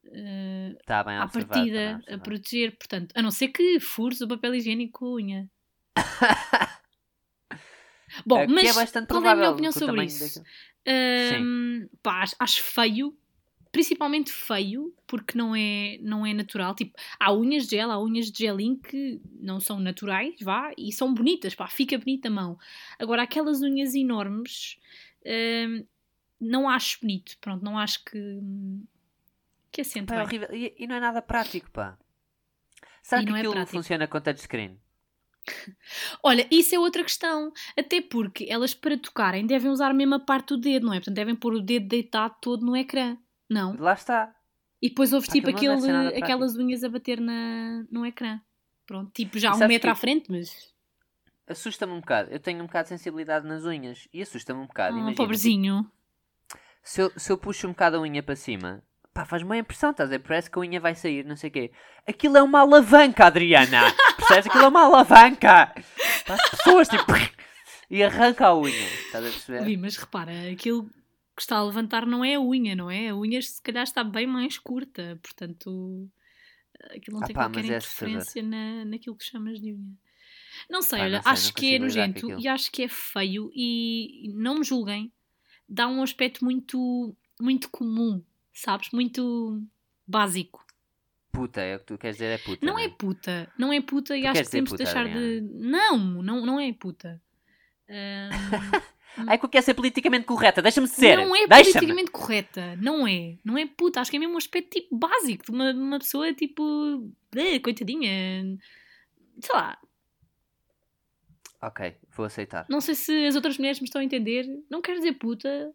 Uh, 0.04 0.76
Está 0.80 1.02
bem 1.04 1.16
à 1.16 1.24
observado. 1.24 1.28
está 1.28 1.54
partida, 1.54 2.02
bem 2.06 2.14
a 2.14 2.18
proteger, 2.18 2.76
portanto, 2.76 3.12
a 3.14 3.22
não 3.22 3.30
ser 3.30 3.48
que 3.48 3.80
fures 3.80 4.20
o 4.20 4.28
papel 4.28 4.54
higiênico 4.54 4.98
com 5.00 5.14
unha. 5.14 5.48
Bom, 8.26 8.38
É, 8.40 8.46
que 8.46 8.52
mas 8.52 8.76
é 8.94 9.06
qual 9.06 9.24
é 9.24 9.30
a 9.30 9.36
minha 9.36 9.50
opinião 9.50 9.72
sobre 9.72 10.04
isso? 10.04 10.42
Hum, 11.40 11.88
pá, 12.02 12.24
acho 12.38 12.62
feio, 12.62 13.16
principalmente 13.72 14.32
feio, 14.32 14.94
porque 15.06 15.36
não 15.38 15.54
é, 15.54 15.98
não 16.00 16.26
é 16.26 16.32
natural. 16.34 16.74
Tipo, 16.74 16.98
há 17.18 17.32
unhas 17.32 17.64
de 17.66 17.76
gel, 17.76 17.90
há 17.90 18.02
unhas 18.02 18.30
de 18.30 18.38
gelinho 18.44 18.78
que 18.78 19.20
não 19.40 19.60
são 19.60 19.78
naturais, 19.80 20.34
vá, 20.42 20.72
e 20.76 20.92
são 20.92 21.12
bonitas, 21.14 21.54
pá, 21.54 21.68
fica 21.68 21.96
bonita 21.98 22.28
a 22.28 22.30
mão. 22.30 22.58
Agora, 22.98 23.22
aquelas 23.22 23.62
unhas 23.62 23.94
enormes, 23.94 24.78
hum, 25.24 25.84
não 26.40 26.68
acho 26.68 27.00
bonito, 27.00 27.36
pronto, 27.40 27.64
não 27.64 27.78
acho 27.78 28.04
que, 28.04 28.18
que 29.72 29.80
assente 29.80 30.06
Pá, 30.06 30.14
é 30.14 30.18
bem. 30.18 30.26
horrível. 30.26 30.48
E, 30.52 30.74
e 30.78 30.86
não 30.86 30.96
é 30.96 31.00
nada 31.00 31.22
prático, 31.22 31.70
pá. 31.70 31.98
Será 33.02 33.22
E 33.22 33.26
que 33.26 33.30
é 33.32 33.34
aquilo 33.36 33.52
prático. 33.52 33.72
funciona 33.72 34.06
com 34.08 34.20
touchscreen? 34.20 34.80
Olha, 36.22 36.46
isso 36.50 36.74
é 36.74 36.78
outra 36.78 37.02
questão. 37.02 37.52
Até 37.76 38.00
porque 38.00 38.46
elas, 38.48 38.74
para 38.74 38.98
tocarem, 38.98 39.46
devem 39.46 39.70
usar 39.70 39.90
a 39.90 39.94
mesma 39.94 40.18
parte 40.20 40.48
do 40.48 40.58
dedo, 40.58 40.86
não 40.86 40.92
é? 40.92 40.98
Portanto, 40.98 41.14
devem 41.16 41.34
pôr 41.36 41.54
o 41.54 41.60
dedo 41.60 41.88
deitado 41.88 42.36
todo 42.40 42.64
no 42.64 42.76
ecrã. 42.76 43.16
Não. 43.50 43.76
Lá 43.76 43.94
está. 43.94 44.32
E 44.80 44.88
depois 44.88 45.12
ouves 45.12 45.28
Pá, 45.28 45.32
tipo 45.34 45.50
aquele, 45.50 45.80
prático. 45.80 46.24
aquelas 46.24 46.56
unhas 46.56 46.84
a 46.84 46.88
bater 46.88 47.20
na, 47.20 47.84
no 47.90 48.06
ecrã. 48.06 48.40
Pronto, 48.86 49.10
tipo 49.12 49.38
já 49.38 49.52
um 49.54 49.58
metro 49.58 49.88
que- 49.88 49.88
à 49.88 49.94
frente, 49.94 50.30
mas. 50.30 50.70
Assusta-me 51.46 51.92
um 51.92 52.00
bocado. 52.00 52.30
Eu 52.30 52.38
tenho 52.38 52.62
um 52.62 52.66
bocado 52.66 52.84
de 52.84 52.88
sensibilidade 52.90 53.46
nas 53.46 53.64
unhas. 53.64 54.06
E 54.12 54.22
assusta-me 54.22 54.60
um 54.60 54.66
bocado. 54.66 54.96
Ah, 55.00 55.12
pobrezinho. 55.16 55.90
Se 56.82 57.02
eu, 57.02 57.12
se 57.16 57.30
eu 57.30 57.36
puxo 57.36 57.66
um 57.66 57.70
bocado 57.70 57.96
a 57.96 58.00
unha 58.00 58.22
para 58.22 58.36
cima, 58.36 58.82
pá, 59.12 59.24
faz 59.24 59.42
uma 59.42 59.58
impressão, 59.58 59.90
estás 59.90 60.08
a 60.08 60.12
ver? 60.12 60.20
Parece 60.20 60.48
que 60.48 60.56
a 60.58 60.62
unha 60.62 60.80
vai 60.80 60.94
sair, 60.94 61.24
não 61.24 61.36
sei 61.36 61.50
o 61.50 61.52
quê. 61.52 61.72
Aquilo 62.06 62.36
é 62.38 62.42
uma 62.42 62.60
alavanca, 62.60 63.26
Adriana! 63.26 63.82
Percebes? 64.16 64.46
Aquilo 64.46 64.64
é 64.64 64.68
uma 64.68 64.84
alavanca! 64.84 65.74
As 66.28 66.50
pessoas, 66.50 66.88
tipo, 66.88 67.04
e 67.90 68.02
arranca 68.02 68.46
a 68.46 68.56
unha, 68.56 68.70
estás 68.70 69.26
a 69.26 69.28
perceber? 69.28 69.64
Vi, 69.64 69.76
mas 69.76 69.96
repara, 69.96 70.32
aquilo 70.52 70.88
que 71.40 71.44
está 71.44 71.56
a 71.56 71.64
levantar 71.64 72.04
não 72.04 72.22
é 72.22 72.34
a 72.34 72.40
unha, 72.40 72.76
não 72.76 72.90
é? 72.90 73.08
A 73.08 73.16
unha 73.16 73.40
se 73.40 73.62
calhar 73.62 73.82
está 73.82 74.04
bem 74.04 74.26
mais 74.26 74.58
curta, 74.58 75.18
portanto 75.22 76.06
aquilo 76.90 77.16
não 77.16 77.22
Ah 77.22 77.26
tem 77.26 77.34
pá, 77.34 77.44
qualquer 77.44 77.64
é 77.64 77.76
interferência 77.76 78.42
na, 78.42 78.84
naquilo 78.84 79.16
que 79.16 79.24
chamas 79.24 79.58
de 79.58 79.72
unha. 79.72 79.96
Não 80.68 80.82
sei, 80.82 80.98
Pá, 80.98 81.04
olha, 81.06 81.16
não 81.16 81.22
sei, 81.22 81.32
acho 81.32 81.46
não 81.46 81.52
que 81.54 81.74
é 81.74 81.78
nojento 81.78 82.40
e 82.40 82.46
acho 82.46 82.70
que 82.70 82.82
é 82.82 82.88
feio 82.88 83.50
e 83.54 84.26
e 84.26 84.34
não 84.34 84.58
me 84.58 84.64
julguem, 84.64 85.10
dá 85.66 85.88
um 85.88 86.02
aspecto 86.02 86.44
muito, 86.44 87.16
muito 87.40 87.70
comum, 87.70 88.22
sabes? 88.52 88.90
Muito 88.92 89.62
básico. 90.06 90.62
Puta, 91.32 91.62
é 91.62 91.76
o 91.76 91.78
que 91.78 91.86
tu 91.86 91.96
queres 91.96 92.16
dizer, 92.16 92.32
é 92.32 92.38
puta. 92.38 92.66
Não 92.66 92.74
né? 92.74 92.84
é 92.84 92.88
puta, 92.90 93.52
não 93.56 93.72
é 93.72 93.80
puta 93.80 94.14
e 94.14 94.20
Tu 94.20 94.26
acho 94.26 94.32
queres 94.34 94.48
que 94.48 94.52
temos 94.52 94.70
de 94.72 94.76
deixar 94.76 95.08
de. 95.08 95.40
Não, 95.40 95.96
não, 96.22 96.44
não 96.44 96.60
é 96.60 96.70
puta. 96.74 97.22
Ahm, 97.88 98.30
Ai, 99.26 99.38
que 99.38 99.44
eu 99.44 99.48
quero 99.48 99.64
ser 99.64 99.74
politicamente 99.74 100.24
correta, 100.24 100.62
deixa-me 100.62 100.86
ser. 100.88 101.16
Não 101.16 101.34
é 101.36 101.46
politicamente 101.46 102.10
correta, 102.10 102.76
não 102.76 103.06
é. 103.06 103.36
Não 103.44 103.58
é 103.58 103.66
puta, 103.66 104.00
acho 104.00 104.10
que 104.10 104.16
é 104.16 104.20
mesmo 104.20 104.34
um 104.34 104.38
aspecto 104.38 104.70
tipo 104.80 104.96
básico 104.96 105.44
de 105.44 105.50
uma, 105.50 105.72
uma 105.72 105.98
pessoa 105.98 106.32
tipo. 106.32 107.10
eh, 107.36 107.58
coitadinha. 107.60 108.58
Sei 109.40 109.54
lá, 109.54 109.78
Ok, 111.62 111.94
vou 112.16 112.24
aceitar. 112.24 112.64
não 112.70 112.80
sei 112.80 112.94
se 112.94 113.26
as 113.26 113.34
outras 113.34 113.58
mulheres 113.58 113.80
me 113.80 113.84
estão 113.86 114.00
a 114.00 114.04
entender. 114.04 114.46
Não 114.70 114.80
quero 114.80 114.98
dizer 114.98 115.12
puta. 115.14 115.74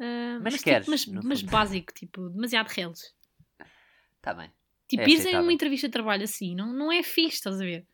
ah, 0.00 0.38
Mas 0.42 0.54
tipo, 0.54 0.64
queres, 0.64 0.88
mas, 0.88 1.06
no 1.06 1.22
mas 1.22 1.40
fundo. 1.40 1.50
básico, 1.50 1.92
tipo, 1.94 2.28
demasiado 2.30 2.66
reles. 2.68 3.14
Tá 4.20 4.34
bem. 4.34 4.50
Tipo, 4.88 5.02
É 5.02 5.08
ires 5.08 5.24
em 5.26 5.38
uma 5.38 5.52
entrevista 5.52 5.86
de 5.88 5.92
trabalho 5.92 6.24
assim, 6.24 6.54
não, 6.54 6.72
não 6.72 6.90
é 6.90 7.02
fixe, 7.02 7.36
estás 7.36 7.60
a 7.60 7.64
ver? 7.64 7.86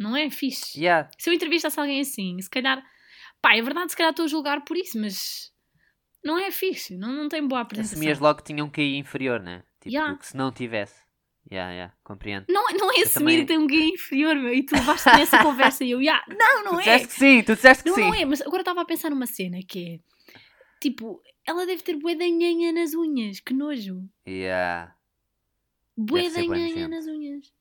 Não 0.00 0.16
é 0.16 0.30
fixe. 0.30 0.80
Yeah. 0.80 1.08
Se 1.18 1.28
eu 1.28 1.34
entrevistasse 1.34 1.78
alguém 1.78 2.00
assim, 2.00 2.40
se 2.40 2.48
calhar. 2.48 2.82
Pá, 3.42 3.54
é 3.54 3.62
verdade, 3.62 3.90
se 3.92 3.96
calhar 3.96 4.10
estou 4.10 4.24
a 4.24 4.28
julgar 4.28 4.64
por 4.64 4.76
isso, 4.76 4.98
mas. 4.98 5.52
Não 6.24 6.38
é 6.38 6.50
fixe, 6.50 6.96
não, 6.96 7.12
não 7.12 7.28
tem 7.28 7.46
boa 7.46 7.60
apresentação. 7.60 7.96
Assumias 7.98 8.18
logo 8.18 8.38
que 8.38 8.44
tinha 8.44 8.64
um 8.64 8.68
QI 8.70 8.96
inferior, 8.96 9.40
né? 9.40 9.62
Tipo, 9.80 9.94
Yeah. 9.94 10.16
que 10.18 10.26
se 10.26 10.36
não 10.36 10.50
tivesse. 10.50 11.00
Yeah, 11.50 11.72
yeah, 11.72 11.94
compreendo. 12.04 12.44
Não, 12.50 12.62
não 12.74 12.90
é 12.92 13.00
Eu 13.00 13.06
assumir 13.06 13.12
também- 13.12 13.40
que 13.40 13.46
tem 13.46 13.58
um 13.58 13.66
gay 13.66 13.88
inferior, 13.88 14.36
meu, 14.36 14.52
e 14.52 14.62
tu 14.62 14.74
levaste 14.74 15.08
nessa 15.16 15.38
conversa 15.42 15.82
e 15.84 15.90
eu, 15.90 16.00
"Ya, 16.02 16.22
não, 16.28 16.62
Tu 16.62 16.64
não 16.72 16.74
é. 16.80 16.82
disseste 16.84 17.08
que 17.08 17.14
sim, 17.14 17.42
tu 17.42 17.54
disseste 17.54 17.82
que 17.82 17.88
Não, 17.88 17.96
sim. 17.96 18.02
não 18.02 18.14
é, 18.14 18.24
mas 18.26 18.40
agora 18.42 18.60
estava 18.60 18.82
a 18.82 18.84
pensar 18.84 19.08
numa 19.10 19.26
cena 19.26 19.58
que 19.66 19.94
é 19.94 19.98
tipo, 20.82 21.20
ela 21.46 21.64
deve 21.66 21.82
ter 21.82 21.96
bué 21.96 22.14
nas 22.14 22.92
unhas, 22.94 23.40
que 23.40 23.54
nojo. 23.54 24.02
Yeah. 24.28 24.94
Bué 25.96 26.24
nas 26.88 27.06
unhas. 27.06 27.52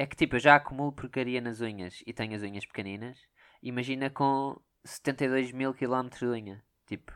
É 0.00 0.06
que 0.06 0.16
tipo, 0.16 0.36
eu 0.36 0.40
já 0.40 0.56
acumulo 0.56 0.92
porcaria 0.92 1.42
nas 1.42 1.60
unhas 1.60 2.02
e 2.06 2.12
tenho 2.14 2.34
as 2.34 2.42
unhas 2.42 2.64
pequeninas. 2.64 3.18
Imagina 3.62 4.08
com 4.08 4.58
72 4.82 5.52
mil 5.52 5.74
quilómetros 5.74 6.20
de 6.20 6.26
unha. 6.26 6.64
Tipo, 6.86 7.12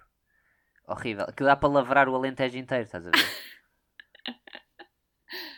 horrível. 0.86 1.24
Que 1.34 1.42
dá 1.42 1.56
para 1.56 1.70
lavrar 1.70 2.10
o 2.10 2.14
Alentejo 2.14 2.58
inteiro, 2.58 2.84
estás 2.84 3.06
a 3.06 3.10
ver? 3.10 3.16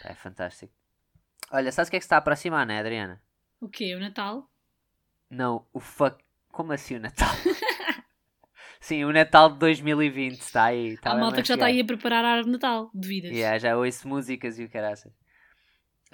É 0.04 0.14
fantástico. 0.14 0.72
Olha, 1.50 1.72
sabes 1.72 1.88
o 1.88 1.90
que 1.90 1.96
é 1.96 1.98
que 1.98 2.04
se 2.04 2.06
está 2.06 2.14
a 2.14 2.18
aproximar, 2.20 2.64
né, 2.64 2.78
Adriana? 2.78 3.20
O 3.60 3.68
quê? 3.68 3.92
O 3.96 3.98
Natal? 3.98 4.48
Não, 5.28 5.66
o 5.72 5.80
fuck. 5.80 6.24
Como 6.52 6.72
assim 6.72 6.94
o 6.94 7.00
Natal? 7.00 7.28
Sim, 8.80 9.04
o 9.04 9.12
Natal 9.12 9.50
de 9.50 9.58
2020 9.58 10.40
está 10.40 10.66
aí. 10.66 10.90
Está 10.90 11.10
Há 11.10 11.14
mesmo 11.14 11.26
malta 11.26 11.42
que 11.42 11.48
já 11.48 11.54
está 11.54 11.66
aí 11.66 11.80
a 11.80 11.84
preparar 11.84 12.24
a 12.24 12.28
árvore 12.28 12.46
de 12.46 12.52
Natal, 12.52 12.88
devidas. 12.94 13.32
Yeah, 13.32 13.58
já 13.58 13.76
ouço 13.76 14.06
músicas 14.06 14.60
e 14.60 14.64
o 14.64 14.70
caraças. 14.70 15.12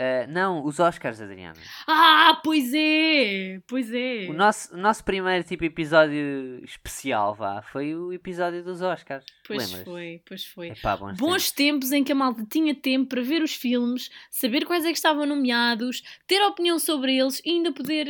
Ah, 0.02 0.26
não, 0.26 0.64
os 0.64 0.80
Oscars, 0.80 1.20
Adriana. 1.20 1.54
Ah, 1.86 2.40
pois 2.42 2.72
é! 2.74 3.60
Pois 3.68 3.92
é! 3.92 4.26
O 4.28 4.32
nosso, 4.32 4.74
o 4.74 4.76
nosso 4.76 5.04
primeiro 5.04 5.44
tipo 5.44 5.64
episódio 5.64 6.60
especial, 6.64 7.34
vá, 7.36 7.62
foi 7.62 7.94
o 7.94 8.12
episódio 8.12 8.64
dos 8.64 8.82
Oscars. 8.82 9.24
Pois 9.46 9.62
Lembras? 9.62 9.84
foi, 9.84 10.20
pois 10.26 10.44
foi. 10.46 10.68
Epá, 10.70 10.96
bons, 10.96 11.18
Bons 11.18 11.50
tempos 11.52 11.92
em 11.92 12.02
que 12.02 12.10
a 12.10 12.14
malta 12.14 12.44
tinha 12.50 12.74
tempo 12.74 13.10
para 13.10 13.22
ver 13.22 13.42
os 13.42 13.54
filmes, 13.54 14.10
saber 14.30 14.64
quais 14.64 14.84
é 14.84 14.88
que 14.88 14.96
estavam 14.96 15.24
nomeados, 15.24 16.02
ter 16.26 16.42
opinião 16.46 16.78
sobre 16.80 17.16
eles 17.16 17.40
e 17.44 17.50
ainda 17.50 17.72
poder. 17.72 18.08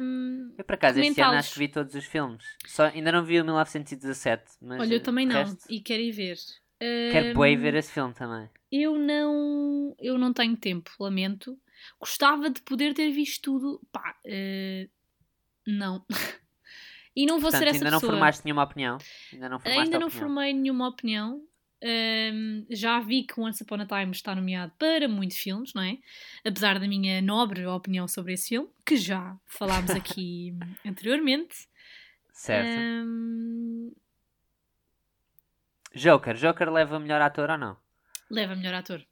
hum, 0.00 0.54
Eu 0.56 0.64
por 0.64 0.74
acaso 0.74 1.00
este 1.00 1.20
ano 1.20 1.34
acho 1.38 1.52
que 1.52 1.58
vi 1.58 1.68
todos 1.68 1.94
os 1.94 2.04
filmes. 2.04 2.44
Só, 2.66 2.84
ainda 2.84 3.10
não 3.10 3.24
vi 3.24 3.40
o 3.40 3.44
1917, 3.44 4.44
mas 4.62 4.80
Olha, 4.80 4.94
eu 4.94 4.96
eh, 4.98 5.00
também 5.00 5.26
não, 5.26 5.42
resto- 5.42 5.66
e 5.68 5.80
quero 5.80 6.02
ir 6.02 6.12
ver. 6.12 6.36
Quero 7.12 7.38
Hum, 7.38 7.40
bem 7.40 7.56
ver 7.56 7.74
esse 7.74 7.90
filme 7.92 8.12
também. 8.12 8.48
Eu 8.76 8.98
não, 8.98 9.94
eu 10.00 10.18
não 10.18 10.32
tenho 10.32 10.56
tempo, 10.56 10.90
lamento. 10.98 11.56
Gostava 12.00 12.50
de 12.50 12.60
poder 12.62 12.92
ter 12.92 13.12
visto 13.12 13.40
tudo. 13.42 13.80
Pá, 13.92 14.16
eh, 14.24 14.88
não. 15.64 16.04
e 17.14 17.24
não 17.24 17.38
vou 17.38 17.52
Portanto, 17.52 17.60
ser 17.60 17.68
essa 17.68 17.78
ainda 17.78 17.90
não 17.92 18.00
pessoa. 18.00 18.12
formaste 18.14 18.44
nenhuma 18.44 18.64
opinião. 18.64 18.98
Ainda 19.32 19.48
não 19.48 19.60
Ainda 19.64 19.98
não 20.00 20.08
opinião. 20.08 20.10
formei 20.10 20.52
nenhuma 20.52 20.88
opinião. 20.88 21.46
Hum, 21.86 22.66
já 22.68 22.98
vi 22.98 23.22
que 23.24 23.38
Once 23.38 23.62
Upon 23.62 23.80
a 23.82 23.86
Time 23.86 24.10
está 24.10 24.34
nomeado 24.34 24.72
para 24.76 25.06
muitos 25.06 25.36
filmes, 25.36 25.72
não 25.72 25.82
é? 25.82 25.98
Apesar 26.44 26.80
da 26.80 26.88
minha 26.88 27.22
nobre 27.22 27.64
opinião 27.66 28.08
sobre 28.08 28.32
esse 28.32 28.48
filme, 28.48 28.68
que 28.84 28.96
já 28.96 29.38
falámos 29.46 29.90
aqui 29.94 30.52
anteriormente. 30.84 31.68
Certo. 32.32 32.80
Hum, 32.80 33.92
Joker. 35.94 36.34
Joker 36.36 36.72
leva 36.72 36.98
melhor 36.98 37.20
ator 37.20 37.50
ou 37.50 37.58
não? 37.58 37.83
Leva 38.30 38.54
melhor 38.56 38.74
ator. 38.74 39.04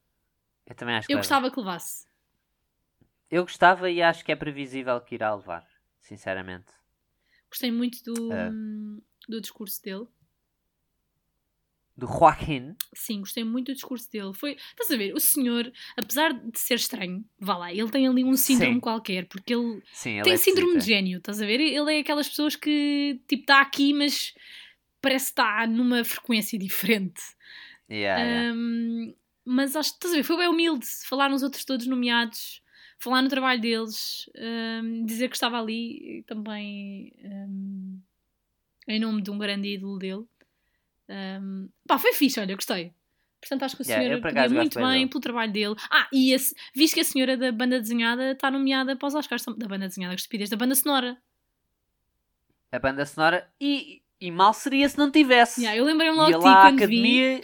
Eu 0.66 0.74
também 0.74 0.94
acho 0.96 1.06
que 1.06 1.12
Eu 1.12 1.16
leva. 1.16 1.22
gostava 1.22 1.50
que 1.50 1.58
levasse. 1.58 2.06
Eu 3.30 3.42
gostava 3.44 3.90
e 3.90 4.02
acho 4.02 4.24
que 4.24 4.32
é 4.32 4.36
previsível 4.36 5.00
que 5.00 5.14
irá 5.14 5.34
levar. 5.34 5.66
Sinceramente. 6.00 6.66
Gostei 7.48 7.70
muito 7.70 8.02
do, 8.04 8.32
É. 8.32 8.50
do 9.28 9.40
discurso 9.40 9.82
dele. 9.82 10.06
Do 11.94 12.06
Joaquin. 12.06 12.74
Sim, 12.94 13.20
gostei 13.20 13.44
muito 13.44 13.66
do 13.66 13.74
discurso 13.74 14.10
dele. 14.10 14.32
Foi, 14.32 14.52
estás 14.70 14.90
a 14.90 14.96
ver, 14.96 15.14
o 15.14 15.20
senhor, 15.20 15.70
apesar 15.96 16.32
de 16.32 16.58
ser 16.58 16.74
estranho, 16.74 17.22
vá 17.38 17.56
lá, 17.56 17.72
ele 17.72 17.90
tem 17.90 18.08
ali 18.08 18.24
um 18.24 18.34
síndrome 18.34 18.74
Sim. 18.74 18.80
qualquer, 18.80 19.26
porque 19.26 19.54
ele 19.54 19.82
Sim, 19.92 20.12
ele 20.14 20.22
tem 20.22 20.32
é 20.32 20.36
síndrome 20.38 20.78
de 20.78 20.86
gênio, 20.86 21.18
estás 21.18 21.40
a 21.42 21.46
ver? 21.46 21.60
Ele 21.60 21.94
é 21.94 22.00
aquelas 22.00 22.28
pessoas 22.28 22.56
que, 22.56 23.20
tipo, 23.28 23.42
está 23.42 23.60
aqui, 23.60 23.92
mas 23.92 24.34
parece 25.02 25.26
que 25.26 25.30
está 25.32 25.66
numa 25.66 26.02
frequência 26.02 26.58
diferente. 26.58 27.20
Yeah, 27.88 28.24
yeah. 28.24 28.54
Mas 29.44 29.74
acho 29.74 29.90
que, 29.90 29.96
estás 29.96 30.12
a 30.12 30.16
ver, 30.16 30.22
foi 30.22 30.36
bem 30.36 30.48
humilde 30.48 30.86
falar 31.08 31.28
nos 31.28 31.42
outros 31.42 31.64
todos 31.64 31.86
nomeados, 31.86 32.62
falar 32.98 33.22
no 33.22 33.28
trabalho 33.28 33.60
deles, 33.60 34.30
hum, 34.36 35.04
dizer 35.04 35.28
que 35.28 35.34
estava 35.34 35.58
ali 35.58 36.22
também 36.26 37.12
hum, 37.24 38.00
em 38.86 39.00
nome 39.00 39.20
de 39.22 39.30
um 39.30 39.38
grande 39.38 39.74
ídolo 39.74 39.98
dele. 39.98 40.24
Hum, 41.08 41.68
pá, 41.86 41.98
foi 41.98 42.12
fixe, 42.12 42.38
olha, 42.40 42.52
eu 42.52 42.56
gostei. 42.56 42.92
Portanto, 43.40 43.64
acho 43.64 43.76
que 43.76 43.82
o 43.82 43.84
Yeah, 43.84 44.04
senhor 44.04 44.22
podia 44.22 44.48
muito 44.48 44.78
bem 44.78 44.98
dele. 44.98 45.08
pelo 45.08 45.20
trabalho 45.20 45.52
dele. 45.52 45.74
Ah, 45.90 46.08
e 46.12 46.32
esse, 46.32 46.54
visto 46.72 46.94
que 46.94 47.00
a 47.00 47.04
senhora 47.04 47.36
da 47.36 47.50
banda 47.50 47.80
desenhada 47.80 48.30
está 48.30 48.48
nomeada 48.48 48.94
para 48.94 49.08
os 49.08 49.14
Oscars 49.16 49.44
da 49.44 49.66
banda 49.66 49.88
desenhada, 49.88 50.14
que 50.14 50.20
estupidez, 50.20 50.48
da 50.48 50.56
banda 50.56 50.76
sonora. 50.76 51.20
A 52.70 52.78
banda 52.78 53.04
sonora. 53.04 53.52
E, 53.60 54.01
e 54.26 54.30
mal 54.30 54.52
seria 54.54 54.88
se 54.88 54.96
não 54.98 55.10
tivesse. 55.10 55.60
Yeah, 55.62 55.78
eu 55.78 55.84
lembrei-me 55.84 56.16
logo 56.16 56.30
Ia 56.30 56.36
de 56.38 56.42
ti 56.42 56.48
lá 56.48 56.58
à 56.60 56.62
quando 56.70 56.78
vi. 56.78 56.84
academia. 56.84 57.40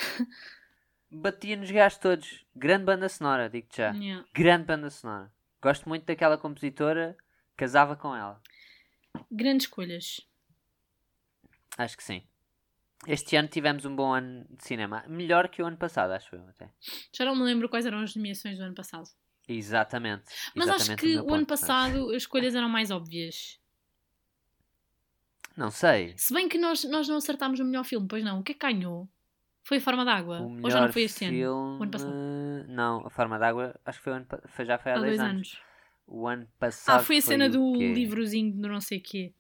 Batia 1.11 1.57
nos 1.57 1.71
gajos 1.71 1.99
todos. 1.99 2.45
Grande 2.55 2.85
banda 2.85 3.09
sonora, 3.09 3.49
digo-te 3.49 3.79
já. 3.79 3.91
Yeah. 3.93 4.27
Grande 4.35 4.65
banda 4.65 4.91
sonora. 4.91 5.33
Gosto 5.63 5.89
muito 5.89 6.05
daquela 6.05 6.37
compositora. 6.39 7.17
Casava 7.57 7.97
com 7.97 8.15
ela. 8.15 8.41
Grandes 9.31 9.67
escolhas. 9.67 10.21
Acho 11.77 11.97
que 11.97 12.05
sim. 12.05 12.23
Este 13.07 13.37
ano 13.37 13.49
tivemos 13.49 13.85
um 13.85 13.95
bom 13.97 14.13
ano 14.13 14.45
de 14.51 14.65
cinema. 14.65 15.05
Melhor 15.09 15.49
que 15.49 15.63
o 15.63 15.67
ano 15.67 15.77
passado, 15.77 16.13
acho 16.13 16.35
eu 16.35 16.47
até. 16.49 16.69
Já 17.13 17.25
não 17.25 17.35
me 17.35 17.43
lembro 17.43 17.69
quais 17.69 17.87
eram 17.87 18.01
as 18.01 18.15
nomeações 18.15 18.59
do 18.59 18.65
ano 18.65 18.75
passado. 18.75 19.09
Exatamente. 19.47 20.25
Mas 20.55 20.69
acho 20.69 20.77
Exatamente 20.93 21.01
que 21.01 21.07
meu 21.15 21.25
o 21.25 21.29
ano 21.35 21.47
ponto, 21.47 21.51
mas- 21.51 21.61
passado 21.61 22.11
as 22.11 22.17
escolhas 22.17 22.55
eram 22.55 22.69
mais 22.69 22.91
óbvias. 22.91 23.59
Não 25.59 25.73
sei. 25.73 26.15
Se 26.17 26.33
bem 26.33 26.49
que 26.49 26.57
nós, 26.57 26.85
nós 26.85 27.09
não 27.09 27.17
acertámos 27.17 27.59
o 27.59 27.65
melhor 27.65 27.83
filme, 27.83 28.07
pois 28.09 28.23
não. 28.23 28.39
O 28.39 28.43
que 28.45 28.53
é 28.53 28.55
que 28.55 28.65
ganhou? 28.65 29.09
Foi 29.65 29.79
a 29.79 29.81
Forma 29.81 30.05
d'Água? 30.05 30.41
Ou 30.63 30.71
já 30.71 30.81
não 30.81 30.93
foi 30.93 31.03
este 31.03 31.19
filme... 31.19 31.43
ano? 31.43 31.79
O 31.81 31.83
ano 31.83 31.91
passado? 31.91 32.15
Não, 32.69 33.05
A 33.05 33.11
Forma 33.11 33.39
d'Água 33.41 33.75
acho 33.85 33.99
que 33.99 34.05
foi, 34.05 34.13
ano... 34.13 34.27
foi 34.47 34.65
já 34.65 34.79
foi 34.79 34.93
há, 34.93 34.95
Há 34.95 34.99
dois, 34.99 35.17
dois 35.17 35.21
anos. 35.21 35.35
anos. 35.35 35.63
O 36.07 36.29
ano 36.29 36.49
passado 36.61 37.01
Ah, 37.01 37.03
foi 37.03 37.17
a 37.17 37.21
cena 37.21 37.47
o 37.47 37.51
do 37.51 37.75
livrozinho 37.75 38.53
do 38.53 38.69
não 38.69 38.81
sei 38.81 39.01
quê. 39.01 39.35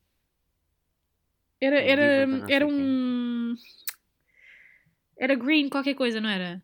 Era, 1.60 1.80
era, 1.80 2.26
era 2.48 2.66
um. 2.66 3.54
Era 5.16 5.36
Green 5.36 5.68
qualquer 5.68 5.94
coisa, 5.94 6.20
não 6.20 6.28
era? 6.28 6.60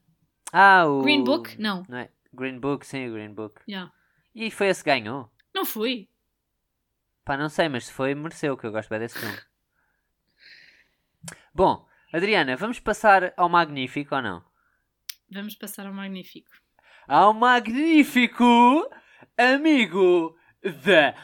Ah, 0.52 0.84
o... 0.86 1.00
Green 1.02 1.22
Book? 1.22 1.56
Não. 1.60 1.84
Não 1.88 1.98
é? 1.98 2.10
Green 2.32 2.58
Book, 2.58 2.84
sim, 2.84 3.08
o 3.08 3.12
Green 3.12 3.32
Book. 3.32 3.60
Yeah. 3.68 3.92
E 4.34 4.50
foi 4.50 4.66
esse 4.66 4.82
que 4.82 4.90
ganhou? 4.90 5.30
Não 5.54 5.64
foi. 5.64 6.08
Pá, 7.24 7.36
não 7.36 7.48
sei, 7.48 7.68
mas 7.68 7.86
se 7.86 7.92
foi, 7.92 8.14
mereceu, 8.14 8.56
que 8.56 8.66
eu 8.66 8.72
gosto 8.72 8.88
bem 8.88 8.98
desse 8.98 9.18
filme. 9.18 9.38
Bom, 11.54 11.86
Adriana, 12.12 12.56
vamos 12.56 12.78
passar 12.78 13.32
ao 13.36 13.48
magnífico 13.48 14.14
ou 14.14 14.22
não? 14.22 14.44
Vamos 15.30 15.54
passar 15.54 15.86
ao 15.86 15.92
magnífico. 15.92 16.50
Ao 17.08 17.32
magnífico 17.32 18.90
amigo 19.36 20.36
da. 20.84 21.14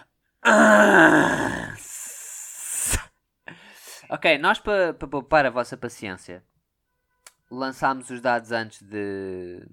Ok, 4.09 4.39
nós 4.39 4.59
para 4.59 4.95
pa 4.95 5.07
poupar 5.07 5.47
a 5.47 5.51
vossa 5.51 5.77
paciência 5.77 6.45
lançámos 7.51 8.11
os 8.11 8.21
dados 8.21 8.53
antes 8.53 8.83
de. 8.83 9.67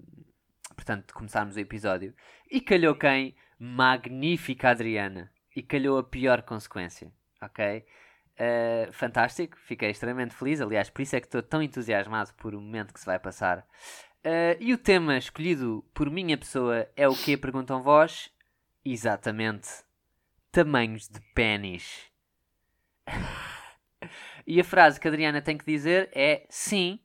Portanto, 0.76 1.08
de 1.08 1.14
começarmos 1.14 1.56
o 1.56 1.60
episódio. 1.60 2.14
E 2.50 2.60
calhou 2.62 2.96
quem? 2.96 3.36
Magnífica 3.60 4.70
Adriana. 4.70 5.32
E 5.58 5.64
calhou 5.64 5.98
a 5.98 6.04
pior 6.04 6.44
consequência. 6.44 7.12
Ok? 7.42 7.84
Uh, 8.38 8.94
fantástico, 8.94 9.58
fiquei 9.58 9.90
extremamente 9.90 10.36
feliz. 10.36 10.62
Aliás, 10.62 10.88
por 10.88 11.02
isso 11.02 11.16
é 11.16 11.20
que 11.20 11.26
estou 11.26 11.42
tão 11.42 11.64
entusiasmado 11.64 12.32
por 12.36 12.54
o 12.54 12.62
momento 12.62 12.94
que 12.94 13.00
se 13.00 13.08
vai 13.08 13.18
passar. 13.18 13.68
Uh, 14.24 14.54
e 14.60 14.72
o 14.72 14.78
tema 14.78 15.18
escolhido 15.18 15.84
por 15.96 16.12
minha 16.12 16.38
pessoa 16.38 16.88
é 16.96 17.08
o 17.08 17.16
que? 17.16 17.36
Perguntam 17.36 17.82
vós? 17.82 18.32
Exatamente. 18.86 19.68
Tamanhos 20.52 21.10
de 21.10 21.20
pênis. 21.34 22.06
e 24.46 24.62
a 24.62 24.64
frase 24.64 25.00
que 25.00 25.08
a 25.08 25.10
Adriana 25.10 25.42
tem 25.42 25.58
que 25.58 25.66
dizer 25.66 26.12
é 26.14 26.46
sim, 26.52 27.00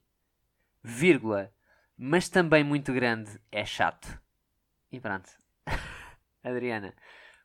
vírgula, 0.83 1.51
mas 1.97 2.29
também 2.29 2.63
muito 2.63 2.93
grande 2.93 3.31
é 3.51 3.65
chato. 3.65 4.21
E 4.91 4.99
pronto. 4.99 5.27
Adriana, 6.43 6.93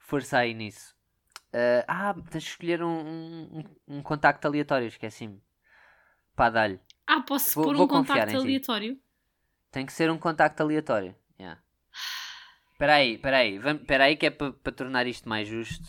força 0.00 0.36
aí 0.36 0.52
nisso. 0.52 0.97
Uh, 1.52 1.84
ah, 1.88 2.14
tens 2.30 2.42
de 2.44 2.50
escolher 2.50 2.82
um, 2.82 2.88
um, 2.88 3.64
um 3.88 4.02
contacto 4.02 4.46
aleatório, 4.46 4.86
esqueci-me. 4.86 5.42
Pá, 6.36 6.50
dá-lhe. 6.50 6.78
Ah, 7.06 7.22
posso 7.22 7.54
Vou- 7.54 7.64
pôr 7.64 7.76
um 7.76 7.88
contacto 7.88 8.28
em 8.28 8.32
ti. 8.32 8.36
aleatório? 8.36 9.00
Tem 9.70 9.86
que 9.86 9.92
ser 9.92 10.10
um 10.10 10.18
contacto 10.18 10.62
aleatório. 10.62 11.14
Yeah. 11.38 11.60
Espera 12.72 12.94
aí, 12.94 13.14
espera 13.14 13.36
aí. 13.38 13.56
Espera 13.56 14.04
aí 14.04 14.16
que 14.16 14.26
é 14.26 14.30
para 14.30 14.72
tornar 14.72 15.06
isto 15.06 15.28
mais 15.28 15.48
justo. 15.48 15.84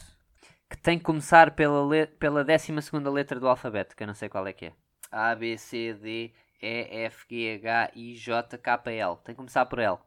Que 0.70 0.78
tem 0.78 0.98
que 0.98 1.04
começar 1.04 1.52
pela, 1.56 1.86
le 1.86 2.08
pela 2.08 2.44
12 2.44 2.72
letra 3.14 3.40
do 3.40 3.48
alfabeto, 3.48 3.96
que 3.96 4.04
eu 4.04 4.08
não 4.08 4.14
sei 4.14 4.30
qual 4.30 4.48
é 4.48 4.54
que 4.54 4.68
é. 4.68 4.74
A, 5.12 5.36
B, 5.36 5.58
C, 5.58 5.94
D, 5.94 6.34
E, 6.62 7.06
F, 7.06 7.26
G, 7.30 7.56
H, 7.56 7.92
I, 7.96 8.16
J, 8.16 8.58
K, 8.58 8.82
L. 8.92 9.18
Tem 9.24 9.34
que 9.34 9.38
começar 9.38 9.66
por 9.66 9.80
L. 9.80 9.98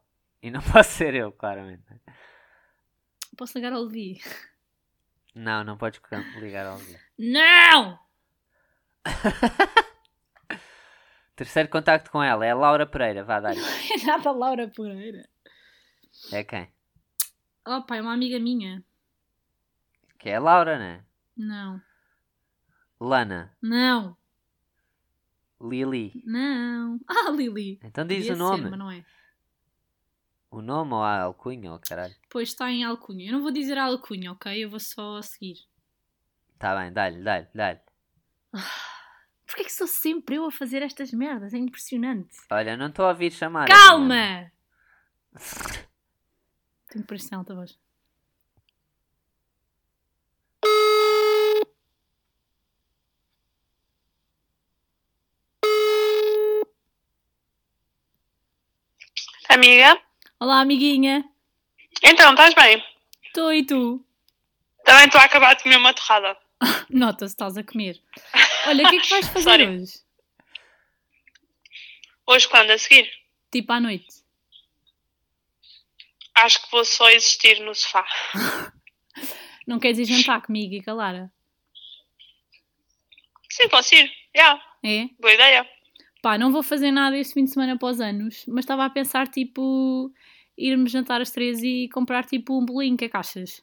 E 0.42 0.50
não 0.50 0.60
posso 0.72 0.90
ser 0.90 1.14
eu, 1.14 1.30
claramente. 1.32 1.84
Posso 3.36 3.56
ligar 3.58 3.72
ao 3.72 3.82
Levi? 3.82 4.20
Não, 5.34 5.64
não 5.64 5.76
podes 5.78 6.00
ligar 6.36 6.66
ao 6.66 6.76
Levi. 6.76 6.98
Não! 7.18 7.98
Terceiro 11.34 11.68
contacto 11.68 12.10
com 12.10 12.22
ela 12.22 12.44
é 12.44 12.50
a 12.50 12.54
Laura 12.54 12.86
Pereira. 12.86 13.24
Vá 13.24 13.40
dar. 13.40 13.54
É 13.54 14.04
nada 14.04 14.30
Laura 14.30 14.68
Pereira. 14.68 15.28
É 16.30 16.44
quem? 16.44 16.68
Oh, 17.66 17.82
pá, 17.82 17.96
é 17.96 18.02
uma 18.02 18.12
amiga 18.12 18.38
minha. 18.38 18.84
Que 20.18 20.28
é 20.30 20.36
a 20.36 20.40
Laura, 20.40 20.78
né? 20.78 21.04
Não. 21.36 21.80
Lana. 23.00 23.56
Não. 23.60 24.16
Lili. 25.60 26.22
Não. 26.24 27.00
Ah, 27.08 27.30
Lili. 27.30 27.80
Então 27.82 28.06
diz 28.06 28.18
Devia 28.18 28.34
o 28.34 28.36
nome. 28.36 28.64
Ser, 28.64 28.70
mas 28.70 28.78
não 28.78 28.90
é. 28.90 29.04
O 30.52 30.60
nome 30.60 30.92
ou 30.92 31.02
a 31.02 31.22
alcunha 31.22 31.72
ou 31.72 31.78
caralho? 31.78 32.14
Pois 32.28 32.50
está 32.50 32.70
em 32.70 32.84
alcunha. 32.84 33.26
Eu 33.26 33.32
não 33.32 33.40
vou 33.40 33.50
dizer 33.50 33.78
a 33.78 33.84
alcunha, 33.84 34.32
ok? 34.32 34.62
Eu 34.62 34.68
vou 34.68 34.78
só 34.78 35.22
seguir. 35.22 35.56
Tá 36.58 36.76
bem, 36.78 36.92
dá-lhe, 36.92 37.22
dá-lhe, 37.22 37.48
dá-lhe. 37.54 37.80
Porquê 39.46 39.64
que 39.64 39.72
sou 39.72 39.86
sempre 39.86 40.36
eu 40.36 40.44
a 40.44 40.52
fazer 40.52 40.82
estas 40.82 41.10
merdas? 41.10 41.54
É 41.54 41.56
impressionante. 41.56 42.36
Olha, 42.50 42.76
não 42.76 42.88
estou 42.88 43.06
a 43.06 43.08
ouvir 43.08 43.32
chamar. 43.32 43.66
Calma! 43.66 44.52
Tenho 46.90 47.06
pressão, 47.06 47.38
alta 47.38 47.54
voz. 47.54 47.78
Amiga? 59.48 60.11
Olá, 60.42 60.58
amiguinha. 60.62 61.24
Então, 62.02 62.32
estás 62.32 62.52
bem? 62.52 62.84
Estou 63.26 63.54
e 63.54 63.64
tu? 63.64 64.04
Também 64.84 65.04
estou 65.06 65.20
a 65.20 65.24
acabar 65.24 65.54
de 65.54 65.62
comer 65.62 65.76
uma 65.76 65.94
torrada. 65.94 66.36
Nota-se, 66.90 67.32
estás 67.32 67.56
a 67.56 67.62
comer. 67.62 68.02
Olha, 68.66 68.84
o 68.84 68.90
que 68.90 68.96
é 68.96 69.00
que 69.00 69.08
vais 69.08 69.28
fazer 69.30 69.44
Sorry. 69.44 69.68
hoje? 69.68 69.92
Hoje, 72.26 72.48
quando? 72.48 72.72
A 72.72 72.78
seguir? 72.78 73.08
Tipo 73.52 73.72
à 73.72 73.78
noite. 73.78 74.08
Acho 76.34 76.60
que 76.60 76.72
vou 76.72 76.84
só 76.84 77.08
existir 77.10 77.60
no 77.60 77.72
sofá. 77.72 78.04
Não 79.64 79.78
queres 79.78 80.00
ir 80.00 80.06
jantar 80.06 80.42
comigo 80.42 80.74
e 80.74 80.82
com 80.82 80.90
a 80.90 80.94
Lara? 80.94 81.32
Sim, 83.48 83.68
posso 83.68 83.94
ir. 83.94 84.10
Já, 84.34 84.60
É? 84.82 85.06
boa 85.20 85.32
ideia. 85.32 85.70
Pá, 86.20 86.36
não 86.36 86.50
vou 86.50 86.62
fazer 86.64 86.90
nada 86.90 87.16
este 87.16 87.34
fim 87.34 87.44
de 87.44 87.50
semana 87.50 87.74
após 87.74 88.00
anos, 88.00 88.44
mas 88.48 88.64
estava 88.64 88.84
a 88.84 88.90
pensar, 88.90 89.26
tipo, 89.28 90.12
irmos 90.56 90.92
jantar 90.92 91.20
às 91.20 91.30
três 91.30 91.62
e 91.62 91.88
comprar, 91.92 92.24
tipo, 92.24 92.58
um 92.58 92.64
bolinho. 92.64 92.94
O 92.94 92.98
que 92.98 93.06
é 93.06 93.08
que 93.08 93.16
achas? 93.16 93.62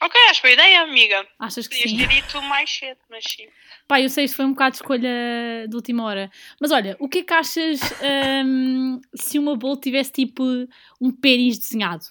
Ok, 0.00 0.20
acho 0.30 0.42
boa 0.42 0.52
ideia, 0.52 0.82
amiga. 0.82 1.26
Achas 1.38 1.68
que 1.68 1.76
Podias 1.76 1.90
sim? 1.90 1.96
ter 1.98 2.08
dito 2.08 2.42
mais 2.42 2.68
cedo, 2.68 2.98
mas 3.08 3.22
sim. 3.24 3.46
Pá, 3.86 4.00
eu 4.00 4.08
sei, 4.08 4.24
isto 4.24 4.36
foi 4.36 4.44
um 4.44 4.50
bocado 4.50 4.72
de 4.72 4.76
escolha 4.78 5.68
de 5.68 5.76
última 5.76 6.02
hora. 6.04 6.30
Mas 6.60 6.72
olha, 6.72 6.96
o 6.98 7.08
que 7.08 7.18
é 7.18 7.22
que 7.22 7.32
achas 7.32 7.80
hum, 8.44 9.00
se 9.14 9.38
uma 9.38 9.54
bolo 9.56 9.76
tivesse, 9.76 10.10
tipo, 10.10 10.42
um 11.00 11.12
pênis 11.12 11.58
desenhado? 11.58 12.04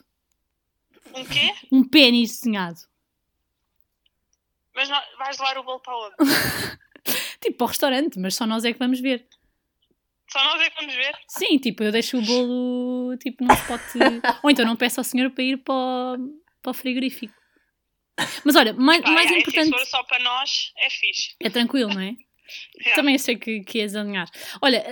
Um 1.13 1.25
quê? 1.25 1.53
Um 1.69 1.83
pênis 1.83 2.39
desenhado. 2.39 2.79
Mas 4.73 4.87
não, 4.87 5.01
vais 5.17 5.37
levar 5.37 5.57
o 5.57 5.63
bolo 5.63 5.79
para 5.79 5.97
onde? 5.97 6.15
Tipo, 7.41 7.57
para 7.57 7.65
o 7.65 7.67
restaurante, 7.67 8.19
mas 8.19 8.35
só 8.35 8.45
nós 8.45 8.63
é 8.63 8.71
que 8.71 8.77
vamos 8.77 8.99
ver. 8.99 9.27
Só 10.31 10.43
nós 10.43 10.61
é 10.61 10.69
que 10.69 10.75
vamos 10.77 10.95
ver. 10.95 11.13
Sim, 11.27 11.57
tipo, 11.57 11.83
eu 11.83 11.91
deixo 11.91 12.17
o 12.17 12.21
bolo, 12.21 13.17
tipo, 13.17 13.43
num 13.43 13.53
spot... 13.53 13.81
Ou 14.43 14.49
então 14.49 14.65
não 14.65 14.77
peço 14.77 14.99
ao 14.99 15.03
senhor 15.03 15.29
para 15.31 15.43
ir 15.43 15.57
para 15.57 15.73
o, 15.73 16.17
para 16.61 16.69
o 16.71 16.73
frigorífico. 16.73 17.33
Mas 18.45 18.55
olha, 18.55 18.73
mais, 18.73 19.01
Pá, 19.01 19.11
mais 19.11 19.29
é, 19.29 19.33
assim, 19.33 19.41
importante... 19.41 19.65
Se 19.65 19.71
for 19.71 19.85
só 19.85 20.03
para 20.03 20.19
nós, 20.19 20.71
é 20.77 20.89
fixe. 20.89 21.35
É 21.39 21.49
tranquilo, 21.49 21.93
não 21.93 22.01
é? 22.01 22.15
Yeah. 22.81 22.95
Também 22.97 23.15
achei 23.15 23.37
que, 23.37 23.61
que 23.61 23.77
ias 23.77 23.95
alinhar. 23.95 24.29
Olha, 24.61 24.83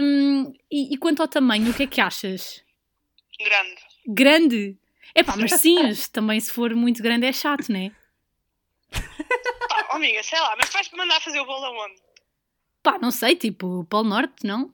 hum, 0.00 0.52
e, 0.70 0.94
e 0.94 0.96
quanto 0.98 1.20
ao 1.20 1.26
tamanho, 1.26 1.68
o 1.68 1.74
que 1.74 1.82
é 1.82 1.86
que 1.88 2.00
achas? 2.00 2.62
Grande. 3.40 3.80
Grande? 4.06 4.78
Epá, 5.16 5.34
mas 5.36 5.50
sim, 5.60 5.82
mas 5.82 6.06
também 6.06 6.38
se 6.38 6.52
for 6.52 6.72
muito 6.76 7.02
grande 7.02 7.26
é 7.26 7.32
chato, 7.32 7.70
não 7.70 7.80
é? 7.80 7.90
Pá, 9.68 9.88
oh, 9.90 9.96
amiga, 9.96 10.22
sei 10.22 10.38
lá, 10.38 10.54
mas 10.56 10.72
vais-me 10.72 10.96
mandar 10.96 11.20
fazer 11.20 11.40
o 11.40 11.44
bolo 11.44 11.64
aonde? 11.64 12.00
Pá, 12.84 13.00
não 13.00 13.10
sei, 13.10 13.34
tipo, 13.34 13.84
Polo 13.90 14.08
Norte, 14.08 14.46
não? 14.46 14.72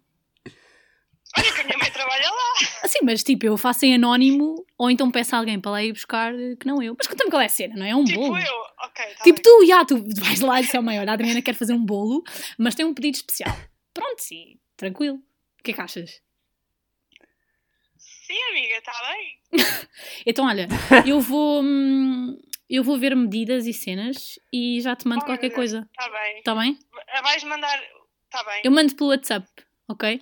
Olha 1.36 1.52
que 1.52 1.60
a 1.60 1.64
minha 1.64 1.78
mãe 1.78 1.90
trabalha 1.90 2.30
lá. 2.30 2.52
Assim, 2.82 2.98
mas 3.02 3.22
tipo, 3.24 3.44
eu 3.46 3.56
faço 3.56 3.84
em 3.84 3.94
anónimo 3.94 4.64
ou 4.78 4.90
então 4.90 5.10
peço 5.10 5.34
a 5.34 5.38
alguém 5.38 5.60
para 5.60 5.70
lá 5.72 5.82
ir 5.82 5.92
buscar 5.92 6.32
eh, 6.34 6.54
que 6.58 6.66
não 6.66 6.82
eu. 6.82 6.94
Mas 6.96 7.06
conta-me 7.06 7.30
qual 7.30 7.42
é 7.42 7.46
a 7.46 7.48
cena, 7.48 7.74
não 7.76 7.84
é? 7.84 7.90
É 7.90 7.96
um 7.96 8.04
Tipo 8.04 8.20
bolo. 8.20 8.38
eu. 8.38 8.54
Ok, 8.84 9.04
tá 9.16 9.24
Tipo 9.24 9.34
bem. 9.36 9.42
tu, 9.42 9.66
já, 9.66 9.84
tu 9.84 10.04
vais 10.20 10.40
lá 10.40 10.58
e 10.58 10.62
dizes, 10.62 10.74
oh, 10.78 10.82
mãe, 10.82 10.98
olha, 11.00 11.10
a 11.10 11.14
Adriana 11.14 11.42
quer 11.42 11.54
fazer 11.54 11.72
um 11.72 11.84
bolo, 11.84 12.22
mas 12.58 12.74
tem 12.74 12.84
um 12.86 12.94
pedido 12.94 13.14
especial. 13.16 13.56
Pronto, 13.92 14.22
sim, 14.22 14.58
tranquilo. 14.76 15.16
O 15.58 15.62
que 15.64 15.70
é 15.70 15.74
que 15.74 15.80
achas? 15.80 16.20
Sim, 17.96 18.38
amiga, 18.50 18.76
está 18.78 18.92
bem. 19.12 19.38
Então, 20.26 20.46
olha, 20.46 20.66
eu 21.06 21.20
vou, 21.20 21.62
hum, 21.62 22.36
eu 22.68 22.82
vou 22.82 22.96
ver 22.98 23.14
medidas 23.14 23.66
e 23.66 23.72
cenas 23.72 24.38
e 24.52 24.80
já 24.80 24.96
te 24.96 25.06
mando 25.06 25.22
Oh, 25.22 25.26
qualquer 25.26 25.50
coisa. 25.50 25.88
Está 25.98 26.10
bem. 26.10 26.38
Está 26.38 26.54
bem? 26.54 26.78
Vais 27.22 27.44
mandar. 27.44 27.82
Está 28.24 28.42
bem. 28.44 28.62
Eu 28.64 28.70
mando 28.72 28.94
pelo 28.96 29.10
WhatsApp, 29.10 29.46
ok? 29.88 30.20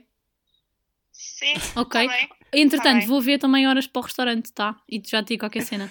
Sim. 1.12 1.54
Ok. 1.76 2.00
Está 2.00 2.16
bem. 2.16 2.28
Entretanto, 2.52 2.98
bem. 3.00 3.06
vou 3.06 3.20
ver 3.20 3.38
também 3.38 3.66
horas 3.68 3.86
para 3.86 4.00
o 4.00 4.02
restaurante, 4.02 4.52
tá? 4.52 4.76
E 4.88 5.00
tu 5.00 5.08
já 5.10 5.22
te 5.22 5.28
digo 5.28 5.40
qualquer 5.40 5.62
cena, 5.62 5.90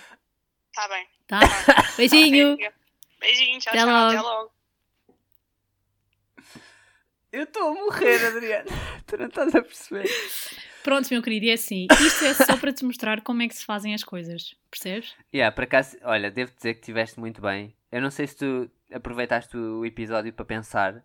Está 0.70 0.88
bem. 0.88 1.08
tá? 1.28 1.40
Beijinho! 1.98 2.54
Ok, 2.54 2.66
amiga. 2.66 2.74
Beijinho, 3.20 3.60
tchau, 3.60 3.74
Até 3.74 3.84
tchau. 3.84 3.90
logo. 3.94 4.10
Até 4.12 4.22
logo. 4.22 4.52
Eu 7.32 7.44
estou 7.44 7.70
a 7.70 7.74
morrer, 7.74 8.26
Adriana. 8.26 8.70
tu 9.08 9.18
não 9.18 9.28
estás 9.28 9.56
a 9.56 9.62
perceber. 9.62 10.10
Pronto, 10.84 11.08
meu 11.12 11.22
querido, 11.22 11.46
e 11.46 11.50
é 11.52 11.54
assim. 11.54 11.88
Isto 12.06 12.26
é 12.26 12.34
só 12.34 12.58
para 12.58 12.74
te 12.74 12.84
mostrar 12.84 13.22
como 13.22 13.42
é 13.42 13.48
que 13.48 13.56
se 13.56 13.64
fazem 13.64 13.94
as 13.94 14.04
coisas, 14.04 14.54
percebes? 14.70 15.16
Yeah, 15.34 15.54
por 15.56 15.64
acaso, 15.64 15.98
olha, 16.04 16.30
devo 16.30 16.52
dizer 16.54 16.74
que 16.74 16.82
estiveste 16.82 17.20
muito 17.20 17.42
bem. 17.42 17.74
Eu 17.92 18.02
não 18.02 18.12
sei 18.12 18.28
se 18.28 18.36
tu 18.38 18.70
aproveitaste 18.92 19.56
o 19.56 19.86
episódio 19.86 20.34
para 20.34 20.44
pensar, 20.44 21.04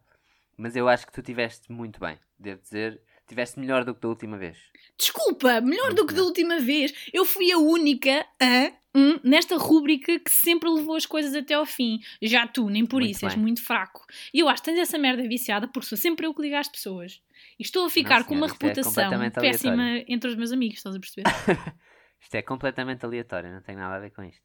mas 0.57 0.75
eu 0.75 0.89
acho 0.89 1.07
que 1.07 1.13
tu 1.13 1.21
estiveste 1.21 1.71
muito 1.71 2.01
bem. 2.01 2.19
Devo 2.39 2.61
dizer, 2.61 3.01
Tiveste 3.27 3.59
melhor 3.59 3.85
do 3.85 3.95
que 3.95 4.01
da 4.01 4.09
última 4.09 4.37
vez. 4.39 4.57
Desculpa, 4.97 5.61
melhor 5.61 5.93
do 5.93 6.07
que 6.07 6.15
da 6.15 6.23
última 6.23 6.61
vez. 6.61 6.93
Eu 7.13 7.25
fui 7.25 7.51
a 7.51 7.59
única 7.59 8.25
a, 8.41 8.73
hum, 8.95 9.19
nesta 9.25 9.57
rúbrica 9.57 10.19
que 10.21 10.31
sempre 10.31 10.71
levou 10.71 10.95
as 10.95 11.05
coisas 11.05 11.35
até 11.35 11.55
ao 11.55 11.67
fim. 11.67 12.01
Já 12.23 12.47
tu, 12.47 12.71
nem 12.71 12.87
por 12.87 13.01
Muito 13.01 13.11
isso, 13.11 13.25
és 13.27 13.35
bem. 13.35 13.43
muito 13.43 13.65
fraco. 13.65 14.07
E 14.33 14.39
eu 14.39 14.49
acho 14.49 14.63
que 14.63 14.71
tens 14.71 14.79
essa 14.81 14.97
merda 14.97 15.27
viciada 15.27 15.67
porque 15.67 15.89
sou 15.89 15.99
sempre 15.99 16.25
eu 16.27 16.33
que 16.33 16.41
ligo 16.43 16.55
às 16.57 16.69
pessoas. 16.69 17.21
E 17.59 17.63
estou 17.63 17.87
a 17.87 17.91
ficar 17.91 18.25
com 18.25 18.35
uma 18.35 18.49
senhora, 18.49 18.65
é 18.65 18.69
reputação 18.69 18.93
completamente 18.93 19.35
péssima 19.41 19.73
aleatório. 19.83 20.05
entre 20.09 20.31
os 20.31 20.37
meus 20.37 20.53
amigos, 20.53 20.79
estás 20.79 20.95
a 20.95 21.01
perceber? 21.01 21.25
Isto 22.21 22.35
é 22.37 22.43
completamente 22.43 23.05
aleatório, 23.05 23.53
não 23.53 23.61
tem 23.61 23.77
nada 23.77 23.97
a 23.97 24.01
ver 24.01 24.11
com 24.11 24.23
isto. 24.25 24.43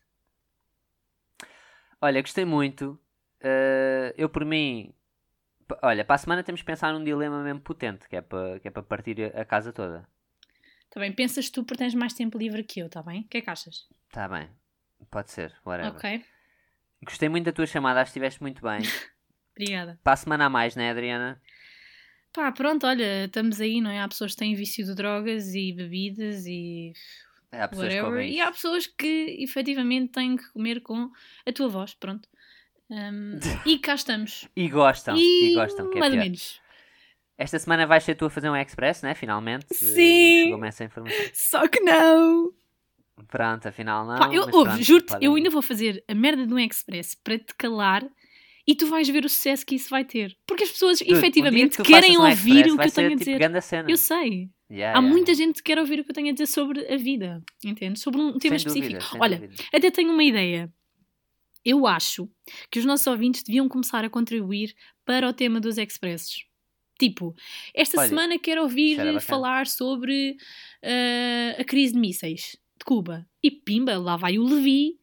Olha, 2.01 2.21
gostei 2.21 2.45
muito. 2.45 2.99
Eh, 3.39 4.13
eu, 4.17 4.29
por 4.29 4.45
mim, 4.45 4.93
olha, 5.81 6.05
para 6.05 6.15
a 6.15 6.17
semana 6.17 6.43
temos 6.43 6.61
que 6.61 6.65
pensar 6.65 6.93
num 6.93 7.03
dilema 7.03 7.43
mesmo 7.43 7.61
potente, 7.61 8.07
que 8.07 8.15
é 8.15 8.21
para, 8.21 8.59
que 8.59 8.67
é 8.67 8.71
para 8.71 8.83
partir 8.83 9.35
a 9.35 9.45
casa 9.45 9.71
toda. 9.71 10.07
Tá 10.89 10.99
bem, 10.99 11.11
pensas 11.11 11.49
tu 11.49 11.63
porque 11.63 11.83
tens 11.83 11.95
mais 11.95 12.13
tempo 12.13 12.37
livre 12.37 12.63
que 12.63 12.79
eu, 12.81 12.89
tá 12.89 13.01
bem? 13.01 13.21
O 13.21 13.27
que 13.27 13.37
é 13.37 13.41
que 13.41 13.49
achas? 13.49 13.87
Está 14.07 14.27
bem, 14.27 14.49
pode 15.09 15.31
ser, 15.31 15.53
whatever. 15.65 15.95
Ok, 15.95 16.23
Gostei 17.03 17.29
muito 17.29 17.45
da 17.45 17.51
tua 17.51 17.65
chamada, 17.65 17.99
acho 17.99 18.09
que 18.09 18.19
estiveste 18.19 18.41
muito 18.41 18.61
bem. 18.61 18.81
obrigada. 19.55 19.99
Para 20.03 20.13
a 20.13 20.17
semana 20.17 20.45
a 20.45 20.49
mais, 20.49 20.75
né, 20.75 20.91
Adriana? 20.91 21.41
Pá, 22.31 22.51
pronto, 22.51 22.85
olha, 22.85 23.25
estamos 23.25 23.59
aí, 23.59 23.81
não 23.81 23.89
é? 23.89 23.99
Há 23.99 24.07
pessoas 24.07 24.33
que 24.33 24.37
têm 24.37 24.55
vício 24.55 24.85
de 24.85 24.93
drogas 24.93 25.53
e 25.53 25.73
bebidas 25.73 26.45
e 26.45 26.93
Há 27.51 27.67
pessoas 27.67 27.93
que 27.93 28.01
whatever. 28.01 28.25
E 28.25 28.39
há 28.39 28.51
pessoas 28.51 28.87
que 28.87 29.37
efetivamente 29.39 30.11
têm 30.11 30.37
que 30.37 30.47
comer 30.51 30.81
com 30.81 31.11
a 31.45 31.51
tua 31.51 31.67
voz, 31.67 31.93
pronto. 31.95 32.29
Um, 32.91 33.39
e 33.65 33.79
cá 33.79 33.95
estamos. 33.95 34.47
E 34.53 34.67
gostam, 34.67 35.15
e, 35.17 35.53
gostam, 35.55 35.89
que 35.89 35.97
é 35.97 35.99
mais 36.01 36.11
ou 36.11 36.17
pior. 36.17 36.23
menos. 36.25 36.59
Esta 37.37 37.57
semana 37.57 37.87
vais 37.87 38.03
ser 38.03 38.15
tu 38.15 38.25
a 38.25 38.29
fazer 38.29 38.49
um 38.49 38.55
express, 38.55 39.01
né? 39.01 39.15
Finalmente. 39.15 39.65
Sim. 39.73 40.43
Chegou-me 40.43 40.67
essa 40.67 40.83
informação. 40.83 41.25
Só 41.33 41.67
que 41.67 41.79
não! 41.79 42.51
Pronto, 43.27 43.67
afinal 43.67 44.05
não. 44.05 44.17
Pá, 44.17 44.29
eu, 44.33 44.47
ouve, 44.51 44.83
juro-te, 44.83 45.15
eu 45.21 45.33
ainda 45.35 45.49
vou 45.49 45.61
fazer 45.61 46.03
a 46.07 46.13
merda 46.13 46.45
de 46.45 46.53
um 46.53 46.59
express 46.59 47.15
para 47.15 47.39
te 47.39 47.53
calar 47.55 48.05
e 48.67 48.75
tu 48.75 48.87
vais 48.87 49.07
ver 49.07 49.23
o 49.23 49.29
sucesso 49.29 49.65
que 49.65 49.75
isso 49.75 49.89
vai 49.89 50.03
ter. 50.03 50.35
Porque 50.45 50.63
as 50.63 50.71
pessoas 50.71 51.01
um 51.01 51.05
dia 51.05 51.15
efetivamente 51.15 51.77
que 51.77 51.83
tu 51.83 51.87
querem 51.87 52.17
um 52.17 52.21
ouvir 52.21 52.65
express, 52.67 52.73
o 52.73 52.77
que 52.77 52.87
eu 52.87 52.91
tenho 52.91 53.07
a 53.07 53.17
tipo, 53.17 53.39
dizer. 53.49 53.61
cena. 53.61 53.89
Eu 53.89 53.97
sei. 53.97 54.49
Yeah, 54.69 54.97
Há 54.97 55.01
yeah. 55.01 55.01
muita 55.01 55.33
gente 55.33 55.55
que 55.57 55.63
quer 55.63 55.79
ouvir 55.79 55.99
o 55.99 56.03
que 56.03 56.11
eu 56.11 56.15
tenho 56.15 56.29
a 56.29 56.31
dizer 56.31 56.47
sobre 56.47 56.85
a 56.93 56.97
vida, 56.97 57.41
entende? 57.63 57.99
Sobre 57.99 58.21
um 58.21 58.37
tema 58.37 58.57
Sem 58.57 58.67
dúvida, 58.67 58.85
específico. 58.97 59.11
sem 59.11 59.21
Olha, 59.21 59.37
dúvida. 59.37 59.63
até 59.73 59.91
tenho 59.91 60.11
uma 60.11 60.23
ideia. 60.23 60.71
Eu 61.63 61.85
acho 61.85 62.29
que 62.69 62.79
os 62.79 62.85
nossos 62.85 63.07
ouvintes 63.07 63.43
deviam 63.43 63.69
começar 63.69 64.03
a 64.03 64.09
contribuir 64.09 64.73
para 65.05 65.27
o 65.27 65.33
tema 65.33 65.59
dos 65.59 65.77
expressos. 65.77 66.45
Tipo, 66.99 67.35
esta 67.73 67.99
Olha, 67.99 68.09
semana 68.09 68.39
quero 68.39 68.61
ouvir 68.61 69.19
falar 69.21 69.65
sobre 69.65 70.37
ah, 70.83 71.59
a 71.59 71.63
crise 71.63 71.93
de 71.93 71.99
mísseis 71.99 72.57
de 72.77 72.85
Cuba. 72.85 73.27
E 73.41 73.49
pimba, 73.49 73.97
lá 73.97 74.17
vai 74.17 74.37
o 74.37 74.43
Levi 74.43 74.99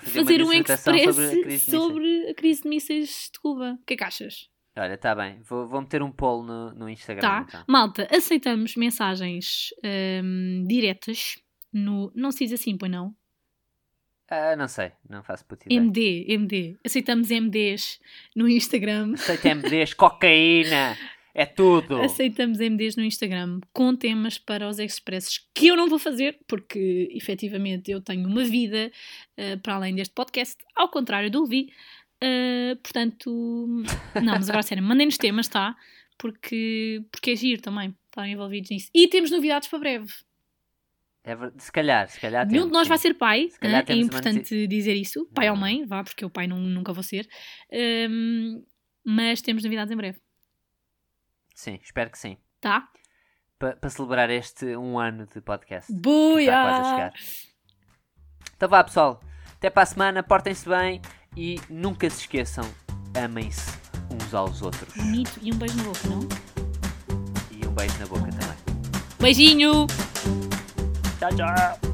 fazer 0.00 0.42
um 0.42 0.52
express 0.52 0.82
sobre 0.82 1.00
a 1.00 1.12
crise 1.12 1.30
de 1.30 1.46
mísseis. 1.46 1.70
sobre 1.70 2.30
a 2.30 2.34
crise 2.34 2.62
de 2.62 2.68
mísseis 2.68 3.30
de 3.32 3.40
Cuba. 3.40 3.78
O 3.80 3.84
que 3.84 3.94
é 3.94 3.96
que 3.96 4.04
achas? 4.04 4.48
Olha, 4.76 4.98
tá 4.98 5.14
bem. 5.14 5.40
Vou, 5.42 5.68
vou 5.68 5.80
meter 5.80 6.02
um 6.02 6.10
poll 6.10 6.42
no, 6.42 6.74
no 6.74 6.88
Instagram. 6.88 7.22
Tá. 7.22 7.44
Então. 7.48 7.64
Malta, 7.68 8.08
aceitamos 8.10 8.74
mensagens 8.74 9.68
ahm, 9.84 10.66
diretas 10.66 11.36
no. 11.72 12.10
Não 12.14 12.32
se 12.32 12.44
diz 12.44 12.60
assim, 12.60 12.76
pois 12.76 12.90
não? 12.90 13.14
Ah, 14.28 14.56
não 14.56 14.68
sei, 14.68 14.92
não 15.08 15.22
faço 15.22 15.44
puta 15.44 15.66
ideia. 15.66 15.78
MD, 15.78 16.24
MD. 16.28 16.76
Aceitamos 16.84 17.28
MDs 17.28 18.00
no 18.34 18.48
Instagram. 18.48 19.14
Aceito 19.14 19.48
MDs, 19.48 19.92
cocaína, 19.94 20.96
é 21.34 21.44
tudo. 21.44 22.00
Aceitamos 22.00 22.58
MDs 22.58 22.96
no 22.96 23.04
Instagram 23.04 23.60
com 23.72 23.94
temas 23.94 24.38
para 24.38 24.68
os 24.68 24.78
expressos 24.78 25.46
que 25.54 25.68
eu 25.68 25.76
não 25.76 25.88
vou 25.88 25.98
fazer, 25.98 26.38
porque 26.46 27.08
efetivamente 27.12 27.90
eu 27.90 28.00
tenho 28.00 28.26
uma 28.26 28.44
vida 28.44 28.90
ah, 29.36 29.58
para 29.62 29.74
além 29.74 29.94
deste 29.94 30.14
podcast, 30.14 30.56
ao 30.74 30.88
contrário 30.88 31.30
do 31.30 31.42
Levi. 31.42 31.72
Ah, 32.22 32.76
portanto, 32.82 33.84
não, 34.14 34.34
mas 34.34 34.48
agora 34.48 34.62
sério, 34.62 34.82
mandem-nos 34.82 35.18
temas, 35.18 35.48
tá? 35.48 35.76
Porque, 36.16 37.02
porque 37.10 37.32
é 37.32 37.36
giro 37.36 37.60
também, 37.60 37.94
estarem 38.06 38.32
envolvidos 38.32 38.70
nisso. 38.70 38.88
E 38.94 39.08
temos 39.08 39.30
novidades 39.30 39.68
para 39.68 39.78
breve. 39.78 40.12
É 41.26 41.34
ver- 41.34 41.52
se 41.56 41.72
calhar, 41.72 42.06
se 42.08 42.20
calhar 42.20 42.46
Nenhum 42.46 42.66
de 42.66 42.72
nós 42.72 42.86
vai 42.86 42.98
ser 42.98 43.14
pai, 43.14 43.48
hã? 43.62 43.68
é 43.86 43.94
uma 43.94 43.94
importante 44.02 44.66
dizer 44.66 44.94
isso. 44.94 45.26
Pai 45.34 45.48
ou 45.48 45.54
Não. 45.54 45.60
mãe, 45.62 45.86
vá, 45.86 46.04
porque 46.04 46.22
eu 46.24 46.28
pai 46.28 46.46
não, 46.46 46.58
nunca 46.58 46.92
vou 46.92 47.02
ser. 47.02 47.26
Ahm, 47.72 48.62
mas 49.04 49.40
temos 49.40 49.64
novidades 49.64 49.90
em 49.90 49.96
breve, 49.96 50.18
Sim, 51.54 51.78
espero 51.82 52.10
que 52.10 52.18
sim. 52.18 52.36
tá? 52.60 52.88
Para 53.58 53.88
celebrar 53.88 54.28
este 54.28 54.76
um 54.76 54.98
ano 54.98 55.26
de 55.26 55.40
podcast. 55.40 55.90
Buia! 55.90 56.50
Está 56.50 56.62
quase 56.62 56.80
a 56.80 56.90
chegar. 56.90 57.12
Então 58.56 58.68
vá 58.68 58.84
pessoal, 58.84 59.20
até 59.54 59.70
para 59.70 59.82
a 59.84 59.86
semana, 59.86 60.22
portem-se 60.22 60.68
bem 60.68 61.00
e 61.36 61.58
nunca 61.70 62.10
se 62.10 62.20
esqueçam, 62.22 62.64
amem-se 63.16 63.70
uns 64.12 64.34
aos 64.34 64.60
outros. 64.60 64.94
Bonito 64.94 65.38
e 65.40 65.52
um 65.52 65.56
beijo 65.56 65.76
na 65.78 65.84
boca, 65.84 66.08
não? 66.08 66.20
E 67.50 67.66
um 67.66 67.72
beijo 67.72 67.98
na 67.98 68.06
boca 68.06 68.30
também. 68.30 68.56
Beijinho! 69.20 69.86
Ciao, 71.24 71.32
ciao. 71.36 71.93